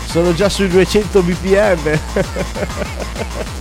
Sono 0.08 0.34
già 0.34 0.50
sui 0.50 0.68
200 0.68 1.22
bpm. 1.22 2.00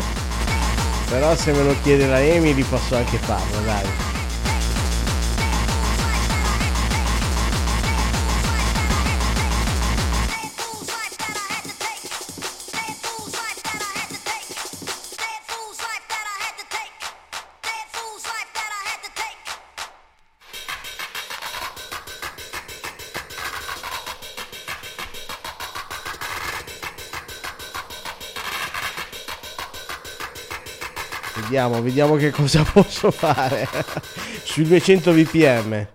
Però 1.09 1.37
se 1.37 1.53
me 1.53 1.63
lo 1.63 1.77
chiede 1.83 2.09
la 2.09 2.21
Emily 2.21 2.63
posso 2.63 2.97
anche 2.97 3.19
farlo, 3.19 3.61
dai. 3.65 4.16
Vediamo, 31.67 31.83
vediamo 31.83 32.15
che 32.15 32.31
cosa 32.31 32.63
posso 32.71 33.11
fare. 33.11 33.69
Sui 34.45 34.65
200 34.65 35.13
bpm. 35.13 35.87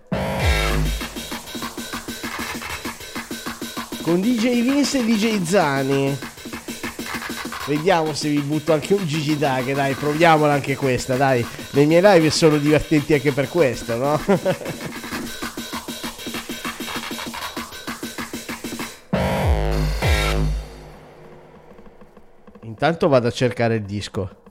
Con 4.02 4.20
DJ 4.20 4.62
Vince 4.62 4.98
e 4.98 5.04
DJ 5.04 5.42
Zani. 5.42 6.18
Vediamo 7.66 8.12
se 8.12 8.28
vi 8.28 8.40
butto 8.40 8.74
anche 8.74 8.92
un 8.92 9.06
Gigi 9.06 9.38
Dag, 9.38 9.72
dai, 9.72 9.94
proviamola 9.94 10.52
anche 10.52 10.76
questa, 10.76 11.16
dai. 11.16 11.46
Le 11.70 11.84
mie 11.86 12.02
live 12.02 12.28
sono 12.30 12.58
divertenti 12.58 13.14
anche 13.14 13.32
per 13.32 13.48
questo, 13.48 13.96
no? 13.96 14.20
Intanto 22.62 23.08
vado 23.08 23.28
a 23.28 23.30
cercare 23.30 23.76
il 23.76 23.84
disco. 23.84 24.41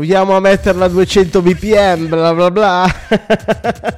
Proviamo 0.00 0.34
a 0.34 0.40
metterla 0.40 0.86
a 0.86 0.88
200 0.88 1.42
bpm, 1.42 2.08
bla 2.08 2.32
bla 2.32 2.50
bla. 2.50 2.88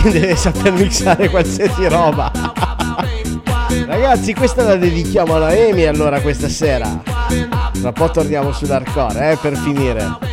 deve 0.10 0.36
saper 0.36 0.72
mixare 0.72 1.28
qualsiasi 1.28 1.88
roba. 1.88 2.30
Ragazzi, 3.86 4.34
questa 4.34 4.62
la 4.62 4.76
dedichiamo 4.76 5.34
alla 5.34 5.48
Amy 5.48 5.84
allora 5.84 6.20
questa 6.20 6.48
sera. 6.48 7.02
Tra 7.04 7.88
un 7.88 7.92
po' 7.92 8.10
torniamo 8.10 8.52
sull'hardcore, 8.52 9.32
eh, 9.32 9.36
per 9.36 9.56
finire. 9.56 10.29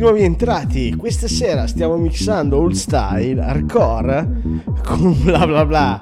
Nuovi 0.00 0.22
entrati. 0.22 0.96
Questa 0.96 1.28
sera 1.28 1.66
stiamo 1.66 1.96
mixando 1.96 2.56
old 2.56 2.72
style 2.72 3.40
hardcore 3.40 4.28
con 4.82 5.14
bla 5.22 5.46
bla 5.46 5.66
bla 5.66 6.00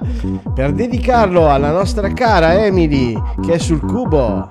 per 0.55 0.71
dedicarlo 0.71 1.49
alla 1.49 1.71
nostra 1.71 2.11
cara 2.13 2.65
Emily 2.65 3.13
che 3.41 3.53
è 3.53 3.57
sul 3.57 3.81
cubo. 3.81 4.47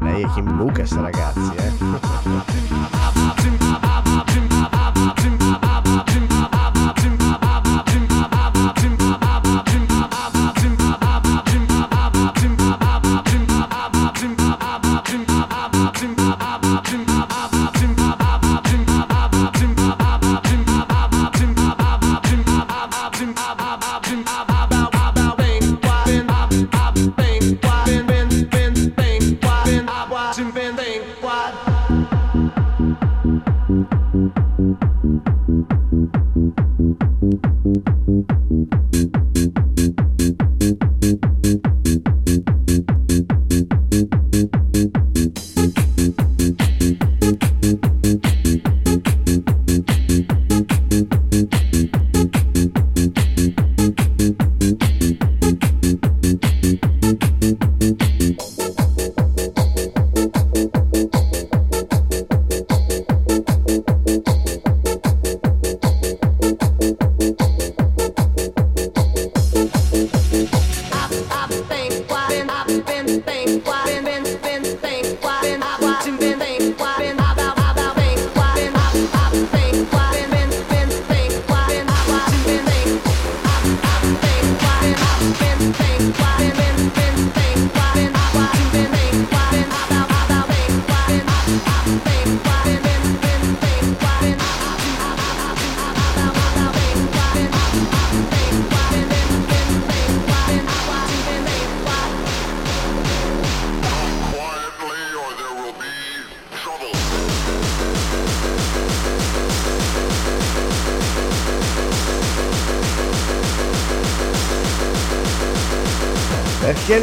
Lei 0.00 0.22
è 0.22 0.26
Kim 0.34 0.56
Lucas, 0.56 0.94
ragazzi, 0.94 1.57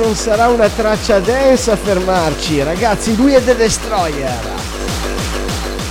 non 0.06 0.16
sarà 0.16 0.50
una 0.50 0.70
traccia 0.70 1.20
dance 1.20 1.72
a 1.72 1.76
fermarci, 1.76 2.62
ragazzi, 2.62 3.16
lui 3.16 3.34
è 3.34 3.44
The 3.44 3.56
Destroyer. 3.56 4.40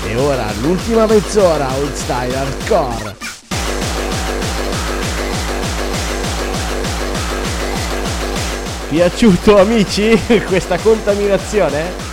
E 0.06 0.14
ora 0.14 0.46
l'ultima 0.60 1.04
mezz'ora 1.04 1.74
old 1.74 1.92
style 1.94 2.36
hardcore. 2.36 3.16
Piaciuto 8.88 9.58
amici 9.58 10.16
questa 10.46 10.78
contaminazione? 10.78 12.03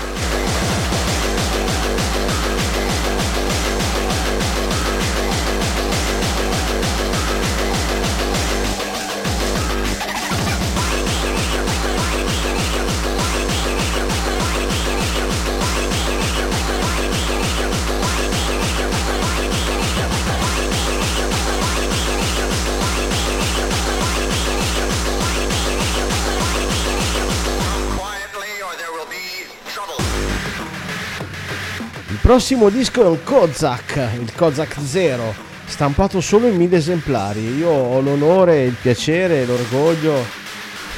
Prossimo 32.32 32.70
disco 32.70 33.03
è 33.03 33.08
un 33.08 33.22
Kozak, 33.26 34.08
il 34.18 34.32
Kozak 34.34 34.78
Zero, 34.86 35.36
stampato 35.66 36.22
solo 36.22 36.48
in 36.48 36.56
mille 36.56 36.78
esemplari. 36.78 37.58
Io 37.58 37.68
ho 37.68 37.99
l'onore, 37.99 38.64
il 38.64 38.78
piacere, 38.82 39.44
l'orgoglio 39.44 40.16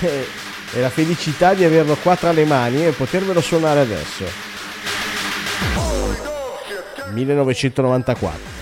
e, 0.02 0.28
e 0.74 0.80
la 0.80 0.92
felicità 0.92 1.56
di 1.56 1.64
averlo 1.64 1.96
qua 1.96 2.16
tra 2.16 2.32
le 2.32 2.46
mani 2.46 2.86
e 2.86 2.92
potervelo 2.92 3.42
suonare 3.42 3.80
adesso. 3.80 4.26
1994. 7.14 8.53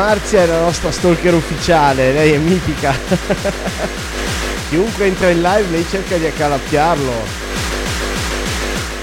Marzia 0.00 0.40
è 0.44 0.46
la 0.46 0.60
nostra 0.60 0.90
stalker 0.90 1.34
ufficiale, 1.34 2.12
lei 2.12 2.32
è 2.32 2.38
mitica. 2.38 2.94
Chiunque 4.70 5.04
entra 5.04 5.28
in 5.28 5.42
live 5.42 5.68
lei 5.68 5.86
cerca 5.90 6.16
di 6.16 6.24
accalappiarlo. 6.24 7.12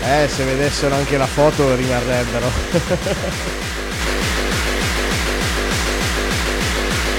Eh, 0.01 0.27
se 0.27 0.43
vedessero 0.43 0.95
anche 0.95 1.17
la 1.17 1.27
foto 1.27 1.75
rimarrebbero. 1.75 2.51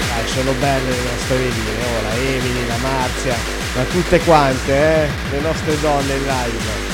Dai, 0.08 0.26
sono 0.26 0.52
belle 0.58 0.90
le 0.90 1.02
nostre 1.12 1.36
Emily, 1.36 1.68
eh, 1.68 1.84
oh, 1.84 2.02
la 2.02 2.14
Emily, 2.16 2.66
la 2.66 2.76
Marzia, 2.82 3.36
ma 3.76 3.82
tutte 3.84 4.18
quante, 4.24 4.72
eh? 4.72 5.08
Le 5.30 5.40
nostre 5.40 5.78
donne 5.80 6.14
in 6.14 6.24
live. 6.24 6.87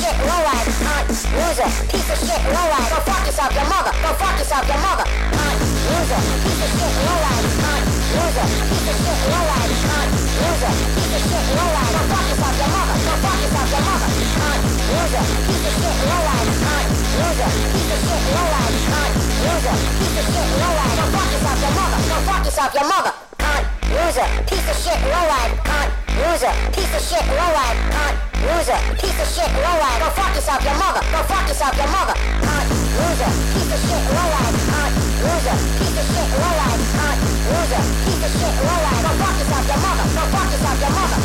shit, 0.00 0.16
lowlife, 0.24 0.68
cunt, 0.80 1.06
loser, 1.36 1.68
piece 1.92 2.08
of 2.08 2.18
shit, 2.24 2.40
lowlife. 2.48 2.88
Go 2.88 2.98
fuck 3.04 3.22
yourself, 3.28 3.52
your 3.52 3.68
mother. 3.68 3.92
Go 4.00 4.10
fuck 4.16 4.34
yourself, 4.40 4.64
your 4.64 4.80
mother. 4.80 5.04
Cunt, 5.36 5.58
loser, 5.92 6.20
piece 6.40 6.62
of 6.64 6.70
shit, 6.72 6.94
lowlife, 7.04 7.48
cunt, 7.60 7.84
loser, 8.16 8.46
piece 8.70 8.88
of 8.88 8.96
shit, 8.96 9.18
lowlife, 9.28 9.76
cunt, 9.84 10.08
loser, 10.40 10.72
piece 10.96 11.14
of 11.16 11.22
shit, 11.28 11.44
lowlife. 11.52 11.92
Go 11.92 12.02
fuck 12.08 12.24
yourself, 12.32 12.56
your 12.60 12.70
mother. 12.72 12.96
Go 13.04 13.14
fuck 13.20 13.38
yourself, 13.44 13.68
your 13.70 13.84
mother. 13.84 14.08
Cunt, 14.40 14.60
loser, 14.88 15.24
piece 15.46 15.64
of 15.68 15.74
shit, 15.80 15.96
lowlife, 16.08 16.52
cunt, 16.64 16.86
loser, 17.20 17.50
piece 17.60 17.92
of 17.92 18.00
shit, 18.00 18.22
lowlife, 18.32 18.76
cunt, 18.88 19.12
loser, 19.44 19.76
piece 20.00 20.16
of 20.16 20.26
shit, 20.32 20.48
lowlife. 20.64 20.94
Go 20.96 21.04
fuck 21.12 21.28
yourself, 21.28 21.58
your 21.60 21.74
mother. 21.76 21.98
Go 22.08 22.16
fuck 22.24 22.42
yourself, 22.48 22.72
your 22.72 22.88
mother. 22.88 23.12
Cunt, 23.36 23.64
loser, 23.92 24.28
piece 24.48 24.66
of 24.72 24.76
shit, 24.80 25.00
lowlife, 25.12 25.54
cunt, 25.68 25.90
loser, 26.24 26.52
piece 26.72 26.92
of 26.96 27.02
shit, 27.04 27.24
lowlife, 27.36 27.80
cunt 27.92 28.29
loser, 28.40 28.78
piece 28.96 29.18
of 29.20 29.28
shit, 29.28 29.50
lowlife. 29.52 30.00
Go 30.00 30.08
fuck 30.16 30.34
yourself, 30.34 30.62
your 30.64 30.76
mother. 30.80 31.00
Go 31.12 31.20
fuck 31.28 31.46
yourself, 31.48 31.76
your 31.76 31.88
mother. 31.92 32.14
Cunt, 32.40 32.66
loser, 32.96 33.30
piece 33.52 33.72
of 33.72 33.80
shit, 33.84 34.02
lowlife. 34.16 34.56
Cunt, 34.70 34.92
loser, 35.20 35.56
piece 35.76 35.96
of 36.00 36.06
shit, 36.08 36.28
lowlife. 36.40 36.82
Cunt, 36.96 37.18
loser, 37.52 37.82
piece 38.04 38.22
of 38.24 38.32
shit, 38.32 38.54
lowlife. 38.64 39.02
Go 39.04 39.12
fuck 39.20 39.36
yourself, 39.40 39.64
your 39.68 39.80
mother. 39.84 40.04
Go 40.16 40.22
fuck 40.32 40.48
yourself, 40.52 40.78
your 40.80 40.92
mother. 40.96 41.18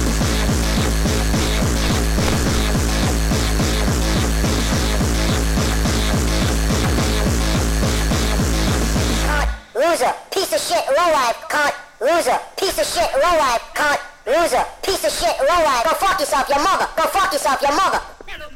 Cunt, 9.25 9.49
loser, 9.75 10.13
piece 10.31 10.51
of 10.53 10.59
shit, 10.59 10.83
lowlife. 10.91 11.39
Cunt, 11.49 11.75
loser, 12.01 12.39
piece 12.57 12.77
of 12.79 12.85
shit, 12.85 13.09
lowlife. 13.15 13.63
Cunt, 13.73 13.99
loser, 14.25 14.65
piece 14.81 15.05
of 15.05 15.11
shit, 15.11 15.35
lowlife. 15.39 15.83
Go 15.83 15.93
fuck 15.95 16.19
yourself, 16.19 16.49
your 16.49 16.63
mother. 16.63 16.87
Go 16.95 17.03
fuck 17.09 17.31
yourself, 17.31 17.61
your 17.61 17.75
mother. 17.75 18.01
Mellow 18.25 18.49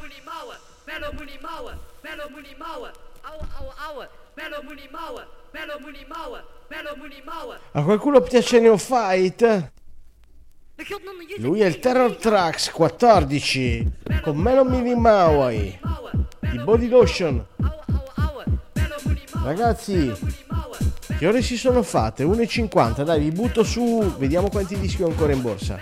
Mooney 2.32 2.54
Mower, 2.58 2.92
Hour, 3.24 3.46
hour, 3.56 3.74
hour, 3.78 4.08
Mellow 4.36 4.62
Mooney 4.62 4.88
Mower, 4.90 5.26
Mellow 5.52 5.78
Mooney 5.80 6.04
Mower, 6.08 6.42
Mellow 6.70 6.96
Mooney 6.96 7.22
Mower. 7.24 7.58
A 7.72 7.82
qualcuno 7.82 8.20
piace 8.20 8.60
Neophyte? 8.60 9.72
Lui 11.38 11.60
è 11.60 11.66
il 11.66 11.78
Terror 11.78 12.16
Tracks 12.16 12.70
14 12.70 13.92
con 14.22 14.36
Melon 14.36 14.66
Mini 14.66 14.94
Maui, 14.94 15.78
i 16.52 16.58
Body 16.58 16.88
Lotion. 16.88 17.46
Ragazzi, 19.42 20.12
che 21.18 21.26
ore 21.26 21.40
si 21.40 21.56
sono 21.56 21.82
fatte? 21.82 22.24
1,50. 22.24 23.04
Dai, 23.04 23.20
vi 23.20 23.30
butto 23.30 23.64
su, 23.64 24.14
vediamo 24.18 24.48
quanti 24.48 24.78
dischi 24.78 25.02
ho 25.02 25.08
ancora 25.08 25.32
in 25.32 25.40
borsa. 25.40 25.80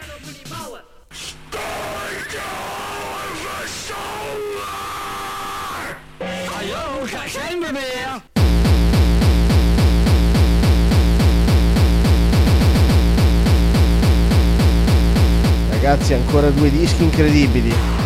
Ragazzi, 15.71 16.15
ancora 16.15 16.51
due 16.51 16.71
dischi 16.71 17.03
incredibili. 17.03 17.98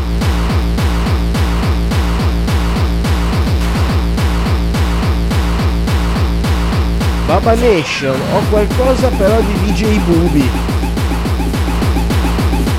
Baba 7.32 7.54
Nation, 7.54 8.14
ho 8.14 8.40
qualcosa 8.50 9.08
però 9.08 9.40
di 9.40 9.72
DJ 9.72 9.98
Bubi. 10.00 10.50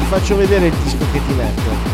Faccio 0.09 0.35
vedere 0.35 0.67
il 0.67 0.73
disco 0.83 1.03
che 1.11 1.19
ti 1.25 1.33
metto. 1.33 1.92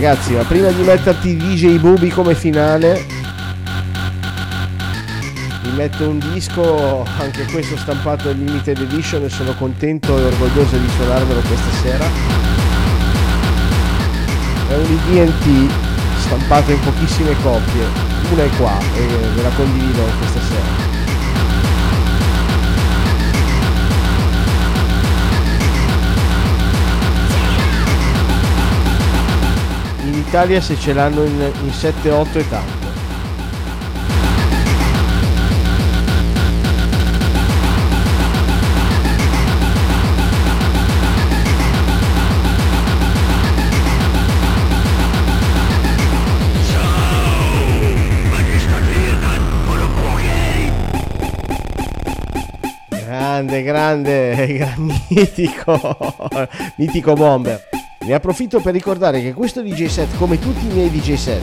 Ragazzi, 0.00 0.32
ma 0.32 0.44
prima 0.44 0.70
di 0.70 0.82
metterti 0.82 1.36
DJ 1.36 1.76
Bubi 1.78 2.08
come 2.08 2.34
finale, 2.34 3.04
vi 5.60 5.70
metto 5.76 6.08
un 6.08 6.18
disco, 6.32 7.04
anche 7.18 7.44
questo 7.44 7.76
stampato 7.76 8.30
in 8.30 8.46
limited 8.46 8.80
edition 8.80 9.24
e 9.24 9.28
sono 9.28 9.54
contento 9.56 10.16
e 10.16 10.24
orgoglioso 10.24 10.78
di 10.78 10.88
suonarvelo 10.96 11.40
questa 11.40 11.70
sera. 11.82 12.06
È 14.68 14.74
un 14.74 14.98
IDT 15.10 15.70
stampato 16.20 16.70
in 16.70 16.80
pochissime 16.80 17.36
copie, 17.42 17.84
una 18.32 18.44
è 18.44 18.48
qua 18.56 18.78
e 18.94 19.06
ve 19.34 19.42
la 19.42 19.50
condivido 19.50 20.00
questa 20.18 20.40
sera. 20.40 20.89
Italia 30.30 30.60
se 30.60 30.78
ce 30.78 30.92
l'hanno 30.92 31.24
in, 31.24 31.52
in 31.64 31.70
7-8 31.70 32.32
è 32.34 32.48
tanto. 32.48 32.88
Grande, 52.88 53.62
grande, 53.64 54.46
gran 54.56 54.92
mitico, 55.08 55.96
mitico 56.76 57.14
bomber. 57.14 57.79
Ne 58.02 58.14
approfitto 58.14 58.60
per 58.60 58.72
ricordare 58.72 59.20
che 59.20 59.34
questo 59.34 59.60
DJ 59.60 59.84
set, 59.84 60.16
come 60.16 60.38
tutti 60.38 60.64
i 60.64 60.72
miei 60.72 60.90
DJ 60.90 61.16
set, 61.16 61.42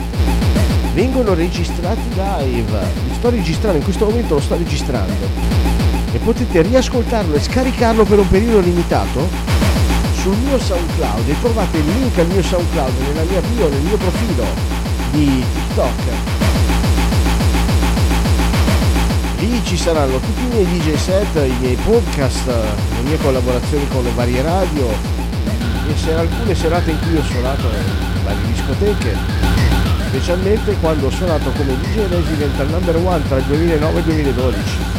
vengono 0.92 1.32
registrati 1.32 2.00
live. 2.08 2.80
Li 3.06 3.14
sto 3.14 3.30
registrando, 3.30 3.78
in 3.78 3.84
questo 3.84 4.06
momento 4.06 4.34
lo 4.34 4.40
sto 4.40 4.56
registrando. 4.56 5.28
E 6.10 6.18
potete 6.18 6.62
riascoltarlo 6.62 7.34
e 7.34 7.40
scaricarlo 7.40 8.02
per 8.02 8.18
un 8.18 8.28
periodo 8.28 8.58
limitato 8.58 9.28
sul 10.14 10.36
mio 10.38 10.58
SoundCloud. 10.58 11.28
E 11.28 11.40
trovate 11.40 11.78
il 11.78 11.84
link 11.84 12.18
al 12.18 12.26
mio 12.26 12.42
SoundCloud 12.42 12.92
nella 13.06 13.22
mia 13.22 13.40
bio, 13.40 13.68
nel 13.68 13.82
mio 13.82 13.96
profilo 13.96 14.44
di 15.12 15.44
TikTok. 15.52 16.02
Lì 19.38 19.64
ci 19.64 19.76
saranno 19.76 20.18
tutti 20.18 20.42
i 20.42 20.48
miei 20.48 20.64
DJ 20.64 20.94
set, 20.96 21.36
i 21.36 21.54
miei 21.60 21.76
podcast, 21.76 22.48
le 22.48 23.02
mie 23.04 23.16
collaborazioni 23.18 23.86
con 23.86 24.02
le 24.02 24.10
varie 24.16 24.42
radio, 24.42 24.86
alcune 26.16 26.54
serate 26.54 26.90
in 26.90 26.98
cui 27.00 27.16
ho 27.16 27.22
suonato 27.22 27.66
in 27.68 28.22
varie 28.24 28.46
discoteche, 28.46 29.16
specialmente 30.08 30.76
quando 30.80 31.06
ho 31.06 31.10
suonato 31.10 31.50
come 31.50 31.76
DJ 31.80 32.08
Resident 32.08 32.60
al 32.60 32.68
number 32.68 32.96
one 32.96 33.22
tra 33.26 33.38
il 33.38 33.44
2009 33.44 33.94
e 33.94 33.98
il 33.98 34.04
2012. 34.04 34.97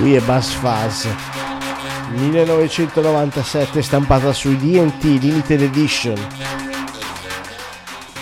Lui 0.00 0.14
è 0.14 0.20
Bass 0.20 0.52
Fuzz. 0.54 1.06
1997 2.14 3.82
stampata 3.82 4.32
su 4.32 4.56
DNT 4.56 5.02
Limited 5.02 5.60
Edition. 5.60 6.16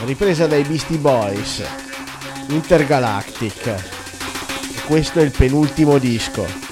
Ripresa 0.04 0.48
dai 0.48 0.64
Beastie 0.64 0.98
Boys. 0.98 1.62
Intergalactic. 2.48 3.74
Questo 4.86 5.20
è 5.20 5.22
il 5.22 5.30
penultimo 5.30 5.98
disco. 5.98 6.67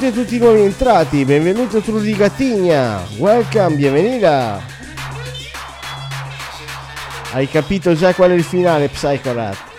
Benvenuti 0.00 0.18
a 0.18 0.24
tutti 0.24 0.36
i 0.36 0.38
nuovi 0.38 0.62
entrati, 0.62 1.24
benvenuti 1.26 1.76
a 1.76 1.80
Trudy 1.82 2.16
Gattigna, 2.16 3.06
welcome, 3.18 3.76
bienvenida. 3.76 4.58
Hai 7.32 7.46
capito 7.46 7.94
già 7.94 8.14
qual 8.14 8.30
è 8.30 8.34
il 8.34 8.42
finale, 8.42 8.88
Psycho 8.88 9.34
Rat? 9.34 9.69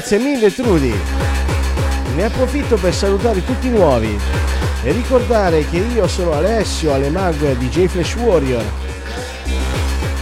Grazie 0.00 0.18
mille 0.18 0.50
Trudy. 0.50 0.94
Ne 2.16 2.24
approfitto 2.24 2.76
per 2.76 2.94
salutare 2.94 3.44
tutti 3.44 3.66
i 3.66 3.70
nuovi 3.70 4.18
e 4.82 4.92
ricordare 4.92 5.68
che 5.68 5.76
io 5.76 6.08
sono 6.08 6.32
Alessio 6.32 6.94
Alemag 6.94 7.58
DJ 7.58 7.84
Flash 7.84 8.14
Warrior 8.14 8.64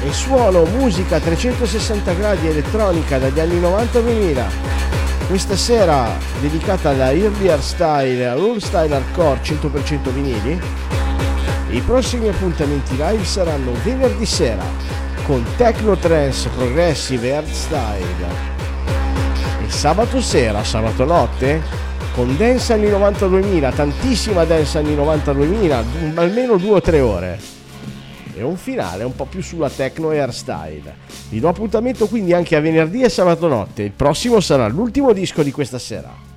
e 0.05 0.13
suono 0.13 0.65
musica 0.65 1.17
a 1.17 1.21
360 1.21 2.13
gradi 2.15 2.49
elettronica 2.49 3.19
dagli 3.19 3.39
anni 3.39 3.61
90 3.61 4.01
2000. 4.01 4.49
Questa 5.29 5.55
sera 5.55 6.11
dedicata 6.41 6.91
alla 6.91 7.13
Earlier 7.13 7.63
Style, 7.63 8.35
Rule 8.35 8.59
Style 8.59 8.97
Hardcore 8.97 9.39
100% 9.45 10.11
vinili. 10.11 10.61
I 11.71 11.81
prossimi 11.83 12.27
appuntamenti 12.27 12.97
live 12.97 13.25
saranno 13.25 13.71
venerdì 13.85 14.27
sera 14.27 14.65
con 15.23 15.47
Techno 15.57 15.97
Trance 15.97 16.49
Progressive 16.49 17.37
Hardstyle 17.37 18.57
e 18.57 18.58
sabato 19.79 20.21
sera, 20.21 20.65
sabato 20.65 21.05
notte, 21.05 21.63
con 22.13 22.37
Dance 22.37 22.73
anni 22.73 22.89
92.000, 22.89 23.73
tantissima 23.73 24.43
Dance 24.43 24.77
anni 24.77 24.97
92.000, 24.97 26.19
almeno 26.19 26.57
due 26.57 26.73
o 26.73 26.81
tre 26.81 26.99
ore. 26.99 27.39
E 28.35 28.43
un 28.43 28.57
finale 28.57 29.05
un 29.05 29.15
po' 29.15 29.27
più 29.27 29.41
sulla 29.41 29.71
techno 29.71 30.11
e 30.11 30.19
hardstyle. 30.19 30.97
Vi 31.29 31.39
do 31.39 31.49
appuntamento 31.49 32.09
quindi 32.09 32.33
anche 32.33 32.57
a 32.57 32.61
venerdì 32.61 33.03
e 33.03 33.09
sabato 33.09 33.47
notte. 33.47 33.85
Il 33.85 33.93
prossimo 33.93 34.41
sarà 34.41 34.67
l'ultimo 34.67 35.13
disco 35.13 35.45
di 35.45 35.53
questa 35.53 35.79
sera. 35.79 36.28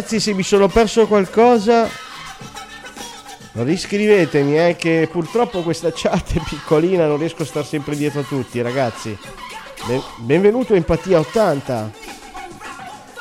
Ragazzi, 0.00 0.18
se 0.18 0.32
mi 0.32 0.42
sono 0.42 0.66
perso 0.66 1.06
qualcosa, 1.06 1.86
riscrivetemi, 3.52 4.58
eh, 4.58 4.74
che 4.74 5.06
purtroppo 5.12 5.60
questa 5.60 5.92
chat 5.94 6.32
è 6.38 6.40
piccolina, 6.42 7.06
non 7.06 7.18
riesco 7.18 7.42
a 7.42 7.44
stare 7.44 7.66
sempre 7.66 7.94
dietro 7.94 8.20
a 8.20 8.24
tutti, 8.24 8.62
ragazzi. 8.62 9.14
Ben- 9.86 10.02
benvenuto 10.16 10.72
Empatia 10.72 11.18
80. 11.18 11.90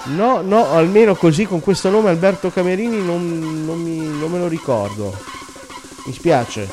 No, 0.06 0.40
no, 0.40 0.72
almeno 0.72 1.16
così 1.16 1.44
con 1.44 1.60
questo 1.60 1.90
nome 1.90 2.12
Alberto 2.12 2.50
Camerini 2.50 3.04
non, 3.04 3.66
non 3.66 3.78
mi- 3.82 4.18
non 4.18 4.32
me 4.32 4.40
lo 4.40 4.48
ricordo. 4.48 5.14
Mi 6.06 6.14
spiace. 6.14 6.66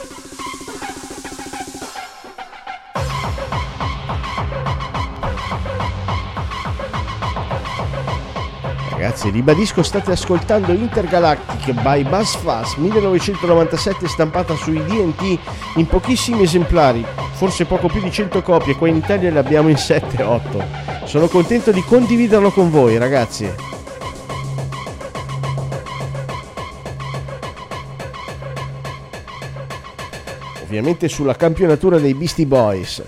Ragazzi, 9.17 9.31
ribadisco, 9.31 9.83
state 9.83 10.11
ascoltando 10.11 10.73
Intergalactic 10.73 11.73
by 11.81 12.05
BuzzFuzz 12.05 12.75
1997 12.75 14.09
stampata 14.09 14.55
sui 14.57 14.85
DNT 14.85 15.39
in 15.77 15.87
pochissimi 15.87 16.43
esemplari, 16.43 17.03
forse 17.33 17.65
poco 17.65 17.89
più 17.89 18.03
di 18.03 18.13
100 18.13 18.43
copie, 18.43 18.77
qua 18.77 18.89
in 18.89 18.97
Italia 18.97 19.31
le 19.31 19.39
abbiamo 19.39 19.71
in 19.71 19.77
7-8. 19.77 21.07
Sono 21.07 21.29
contento 21.29 21.73
di 21.73 21.83
condividerlo 21.83 22.51
con 22.51 22.71
voi, 22.71 22.99
ragazzi. 22.99 23.51
Ovviamente 30.63 31.09
sulla 31.09 31.37
campionatura 31.37 31.97
dei 31.97 32.13
Beastie 32.13 32.45
Boys. 32.45 33.03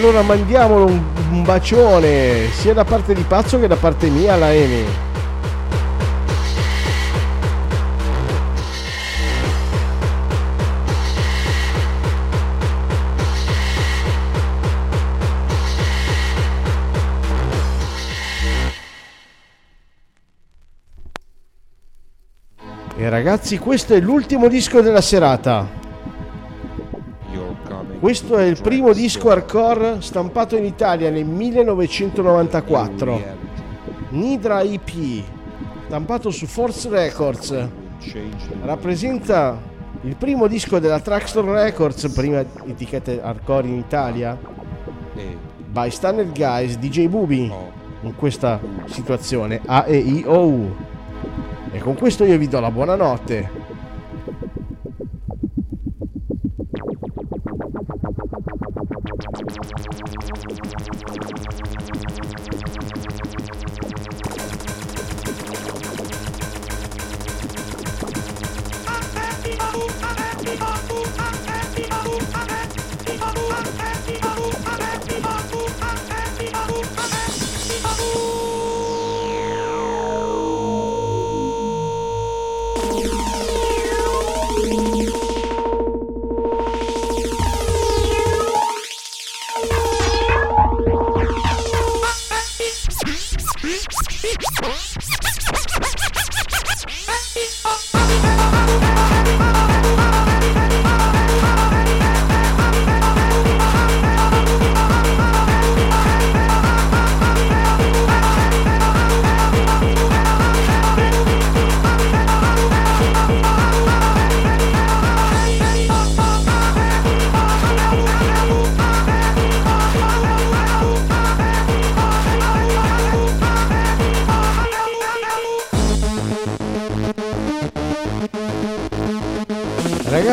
Allora 0.00 0.22
mandiamolo 0.22 0.86
un, 0.86 1.02
un 1.30 1.42
bacione 1.42 2.48
sia 2.52 2.72
da 2.72 2.84
parte 2.84 3.12
di 3.12 3.22
Pazzo 3.22 3.60
che 3.60 3.66
da 3.66 3.76
parte 3.76 4.08
mia 4.08 4.32
alla 4.32 4.50
Emi. 4.50 4.86
E 22.96 23.08
ragazzi, 23.10 23.58
questo 23.58 23.92
è 23.92 24.00
l'ultimo 24.00 24.48
disco 24.48 24.80
della 24.80 25.00
serata. 25.02 25.79
Questo 28.10 28.38
è 28.38 28.44
il 28.44 28.60
primo 28.60 28.92
disco 28.92 29.30
hardcore 29.30 30.00
stampato 30.00 30.56
in 30.56 30.64
Italia 30.64 31.10
nel 31.10 31.26
1994. 31.26 33.22
Nidra 34.08 34.62
EP, 34.62 35.22
stampato 35.86 36.30
su 36.30 36.46
Force 36.46 36.88
Records. 36.88 37.68
Rappresenta 38.64 39.56
il 40.00 40.16
primo 40.16 40.48
disco 40.48 40.80
della 40.80 40.98
Traxtor 40.98 41.44
Records, 41.44 42.08
prima 42.08 42.40
etichetta 42.40 43.12
hardcore 43.22 43.68
in 43.68 43.76
Italia, 43.76 44.36
by 45.68 45.88
Standard 45.88 46.34
Guys, 46.34 46.78
DJ 46.78 47.06
Bubi, 47.06 47.48
in 48.00 48.16
questa 48.16 48.58
situazione 48.86 49.60
A 49.66 49.84
E 49.86 49.96
I 49.98 50.24
O 50.26 50.48
U. 50.48 50.74
E 51.70 51.78
con 51.78 51.94
questo 51.94 52.24
io 52.24 52.36
vi 52.38 52.48
do 52.48 52.58
la 52.58 52.72
buonanotte. 52.72 53.59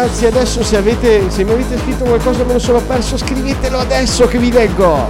Ragazzi, 0.07 0.25
adesso 0.25 0.63
se 0.63 0.77
avete 0.77 1.29
se 1.29 1.43
mi 1.43 1.51
avete 1.51 1.77
scritto 1.77 2.05
qualcosa 2.05 2.45
me 2.45 2.53
lo 2.53 2.59
sono 2.59 2.79
perso, 2.79 3.17
scrivetelo 3.17 3.77
adesso 3.77 4.25
che 4.25 4.37
vi 4.37 4.49
leggo. 4.49 5.05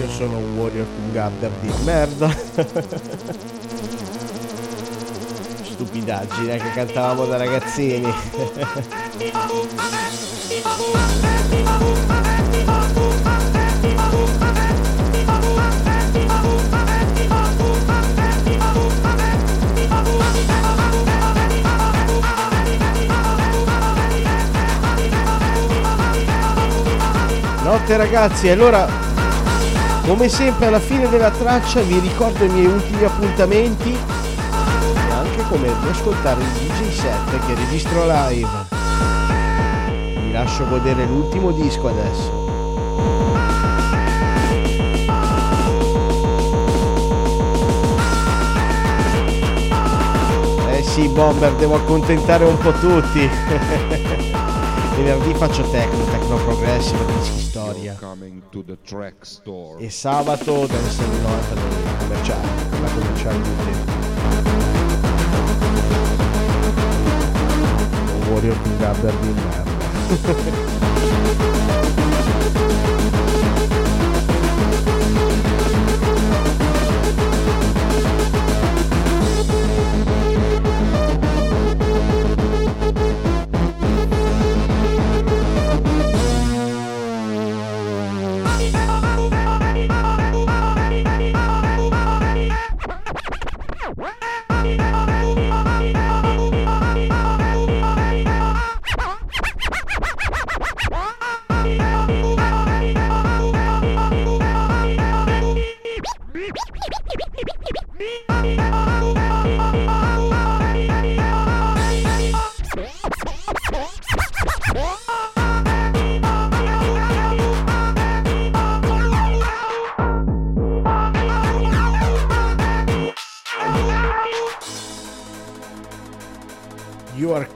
Io 0.00 0.08
sono 0.08 0.38
un 0.38 0.56
warrior 0.58 0.86
Gather 1.12 1.50
di 1.60 1.72
merda. 1.84 3.52
Stupidaggine 6.04 6.58
che 6.58 6.70
cantavamo 6.72 7.24
da 7.24 7.38
ragazzini. 7.38 8.12
Notte 27.62 27.96
ragazzi, 27.96 28.50
allora 28.50 28.86
come 30.06 30.28
sempre 30.28 30.66
alla 30.66 30.80
fine 30.80 31.08
della 31.08 31.30
traccia 31.30 31.80
vi 31.80 31.98
ricordo 31.98 32.44
i 32.44 32.48
miei 32.50 32.66
ultimi 32.66 33.04
appuntamenti 33.04 34.13
anche 35.34 35.48
come 35.48 35.68
ascoltare 35.90 36.40
il 36.40 36.48
DJ 36.48 36.90
set 36.92 37.46
che 37.46 37.54
registro 37.54 38.04
live. 38.06 38.48
Vi 40.26 40.32
lascio 40.32 40.64
godere 40.68 41.04
l'ultimo 41.06 41.50
disco 41.50 41.88
adesso. 41.88 42.42
Eh 50.70 50.82
sì, 50.82 51.08
Bomber, 51.08 51.52
devo 51.54 51.76
accontentare 51.76 52.44
un 52.44 52.58
po' 52.58 52.72
tutti. 52.72 53.28
Venerdì 54.96 55.34
faccio 55.34 55.68
techno, 55.70 56.04
techno 56.04 56.36
progressive, 56.36 57.04
dischi 57.18 57.40
storia. 57.40 57.96
E 59.78 59.90
sabato 59.90 60.66
deve 60.66 60.86
essere 60.86 61.12
il 61.12 61.20
90 61.20 61.54
del 61.54 61.96
commerciale, 61.98 62.48
la 62.80 62.90
commerciale 62.92 63.42
di 63.42 63.48
utenti. 63.48 63.92
Un 64.44 64.73
Warrior 68.32 68.56
con 68.56 68.78
Gabber 68.80 69.14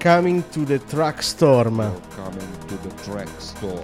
coming 0.08 0.42
to 0.48 0.64
the 0.64 0.78
truck 0.86 1.22
storm. 1.22 1.76
Coming 2.16 2.48
to 2.66 2.78
the 2.80 2.94
track 3.02 3.28
store. 3.36 3.82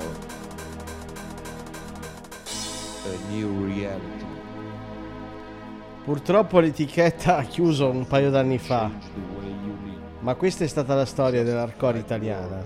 A 3.05 3.31
new 3.31 3.67
reality. 3.67 4.25
Purtroppo 6.03 6.61
l'etichetta 6.61 7.37
ha 7.37 7.43
chiuso 7.43 7.91
un 7.91 8.07
paio 8.07 8.31
d'anni 8.31 8.57
fa. 8.57 8.91
Ma 10.21 10.35
questa 10.35 10.65
è 10.65 10.67
stata 10.67 10.95
la 10.95 11.05
storia 11.05 11.43
dell'hardcore 11.43 11.99
italiana. 11.99 12.63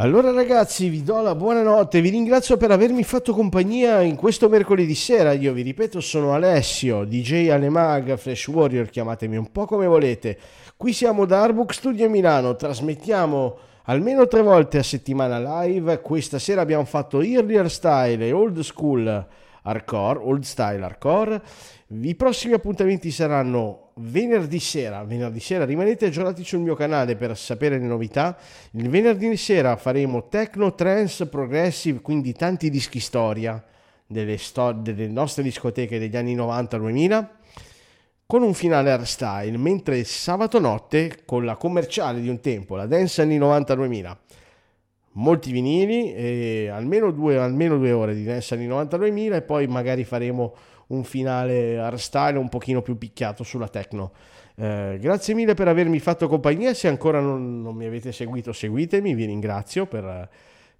Allora 0.00 0.30
ragazzi, 0.30 0.88
vi 0.88 1.02
do 1.02 1.20
la 1.22 1.34
buonanotte, 1.34 2.00
vi 2.00 2.10
ringrazio 2.10 2.56
per 2.56 2.70
avermi 2.70 3.02
fatto 3.02 3.32
compagnia 3.32 4.00
in 4.00 4.14
questo 4.14 4.48
mercoledì 4.48 4.94
sera. 4.94 5.32
Io 5.32 5.52
vi 5.52 5.62
ripeto, 5.62 5.98
sono 5.98 6.34
Alessio, 6.34 7.02
DJ 7.02 7.48
Alemag, 7.48 8.16
Flash 8.16 8.46
Warrior, 8.46 8.90
chiamatemi 8.90 9.36
un 9.36 9.50
po' 9.50 9.64
come 9.64 9.88
volete. 9.88 10.38
Qui 10.76 10.92
siamo 10.92 11.24
da 11.24 11.42
Arbook 11.42 11.74
Studio 11.74 12.08
Milano, 12.08 12.54
trasmettiamo 12.54 13.58
almeno 13.86 14.28
tre 14.28 14.40
volte 14.40 14.78
a 14.78 14.84
settimana 14.84 15.64
live. 15.64 16.00
Questa 16.00 16.38
sera 16.38 16.60
abbiamo 16.60 16.84
fatto 16.84 17.20
Earlier 17.20 17.68
Style 17.68 18.24
e 18.24 18.30
Old 18.30 18.60
School 18.60 19.26
Hardcore, 19.62 20.20
Old 20.20 20.44
Style 20.44 20.84
Hardcore. 20.84 21.42
I 21.88 22.14
prossimi 22.14 22.52
appuntamenti 22.52 23.10
saranno 23.10 23.87
venerdì 23.98 24.58
sera. 24.58 25.04
Venerdì 25.04 25.40
sera 25.40 25.64
rimanete 25.64 26.06
aggiornati 26.06 26.44
sul 26.44 26.60
mio 26.60 26.74
canale 26.74 27.16
per 27.16 27.36
sapere 27.36 27.78
le 27.78 27.86
novità. 27.86 28.36
Il 28.72 28.88
venerdì 28.88 29.36
sera 29.36 29.76
faremo 29.76 30.28
techno, 30.28 30.74
trance, 30.74 31.26
progressive, 31.26 32.00
quindi 32.00 32.32
tanti 32.32 32.70
dischi 32.70 33.00
storia 33.00 33.62
delle, 34.06 34.38
sto- 34.38 34.72
delle 34.72 35.08
nostre 35.08 35.42
discoteche 35.42 35.98
degli 35.98 36.16
anni 36.16 36.34
90-2000 36.34 37.26
con 38.26 38.42
un 38.42 38.52
finale 38.52 38.90
hardstyle, 38.90 39.56
mentre 39.56 40.04
sabato 40.04 40.60
notte 40.60 41.20
con 41.24 41.44
la 41.44 41.56
commerciale 41.56 42.20
di 42.20 42.28
un 42.28 42.40
tempo, 42.40 42.76
la 42.76 42.86
dance 42.86 43.22
anni 43.22 43.38
90-2000 43.38 44.16
molti 45.18 45.50
vinili, 45.50 46.14
e 46.14 46.68
almeno, 46.68 47.10
due, 47.10 47.38
almeno 47.38 47.76
due 47.76 47.92
ore 47.92 48.14
di 48.14 48.24
dance 48.24 48.54
anni 48.54 48.68
90-2000 48.68 49.34
e 49.34 49.42
poi 49.42 49.66
magari 49.66 50.04
faremo 50.04 50.54
un 50.88 51.04
finale 51.04 51.78
hardstyle 51.78 52.38
un 52.38 52.48
pochino 52.48 52.82
più 52.82 52.96
picchiato 52.96 53.44
sulla 53.44 53.68
techno. 53.68 54.12
Eh, 54.54 54.98
grazie 55.00 55.34
mille 55.34 55.54
per 55.54 55.68
avermi 55.68 55.98
fatto 56.00 56.28
compagnia, 56.28 56.74
se 56.74 56.88
ancora 56.88 57.20
non, 57.20 57.62
non 57.62 57.74
mi 57.74 57.86
avete 57.86 58.12
seguito 58.12 58.52
seguitemi, 58.52 59.14
vi 59.14 59.24
ringrazio 59.24 59.86
per, 59.86 60.28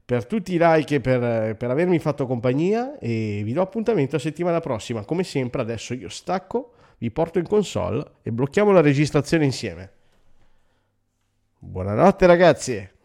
per 0.04 0.26
tutti 0.26 0.54
i 0.54 0.58
like 0.60 0.96
e 0.96 1.00
per, 1.00 1.56
per 1.56 1.70
avermi 1.70 1.98
fatto 1.98 2.26
compagnia 2.26 2.98
e 2.98 3.42
vi 3.44 3.52
do 3.52 3.62
appuntamento 3.62 4.16
a 4.16 4.18
settimana 4.18 4.60
prossima. 4.60 5.04
Come 5.04 5.22
sempre 5.22 5.60
adesso 5.62 5.94
io 5.94 6.08
stacco, 6.08 6.72
vi 6.98 7.10
porto 7.10 7.38
in 7.38 7.46
console 7.46 8.04
e 8.22 8.32
blocchiamo 8.32 8.72
la 8.72 8.80
registrazione 8.80 9.44
insieme. 9.44 9.92
Buonanotte 11.60 12.26
ragazzi! 12.26 12.96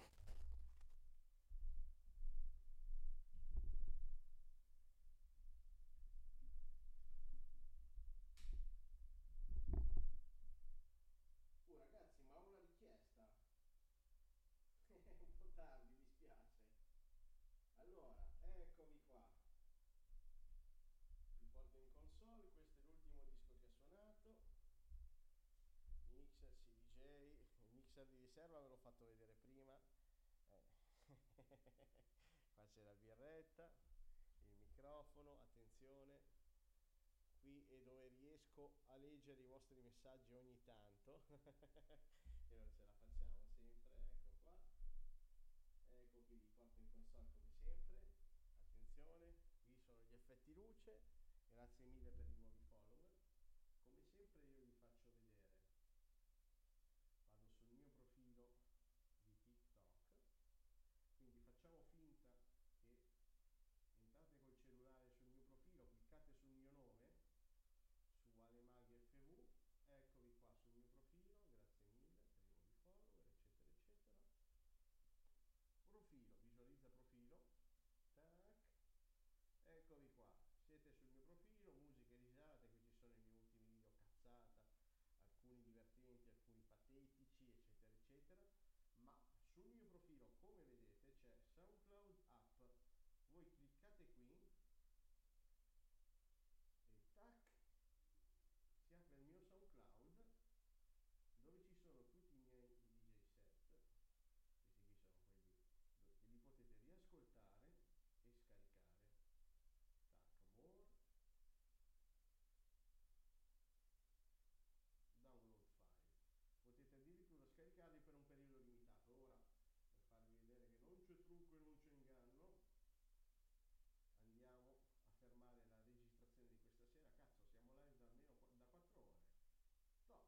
mixer 27.94 28.08
di 28.08 28.18
riserva 28.18 28.60
ve 28.60 28.70
l'ho 28.70 28.78
fatto 28.82 29.06
vedere 29.06 29.36
prima. 29.44 29.78
Eh. 30.50 31.14
Qua 32.56 32.66
c'è 32.66 32.82
la 32.82 32.96
birretta, 32.96 33.70
il 34.50 34.58
microfono, 34.66 35.34
attenzione. 35.34 36.22
È 37.74 37.82
dove 37.82 38.08
riesco 38.20 38.70
a 38.86 38.98
leggere 38.98 39.42
i 39.42 39.48
vostri 39.48 39.82
messaggi 39.82 40.36
ogni 40.36 40.60
tanto. 40.64 41.22
e 42.54 42.62
non 42.62 42.78
ce 42.78 42.86
la 42.86 42.86
facciamo 42.86 43.74
sempre, 43.74 44.06
ecco 44.14 44.38
qua. 44.44 44.56
Ecco 45.98 46.22
vi 46.30 46.40
porto 46.54 46.82
in 46.82 46.92
console 46.92 47.26
come 47.34 47.50
sempre. 47.66 48.54
Attenzione, 48.62 49.34
qui 49.66 49.74
sono 49.74 49.98
gli 50.08 50.14
effetti 50.14 50.54
luce. 50.54 51.02
Grazie 51.52 51.84
mille 51.86 52.12
per 52.12 52.28
i 52.28 52.34
nuovi 52.36 52.53
profilo 89.94 90.26
come 90.42 90.50
vedete 90.58 90.90
c'è 91.06 91.14
SoundCloud 91.54 92.10
App. 92.34 92.50
Voi 93.30 93.46
cliccate 93.46 93.83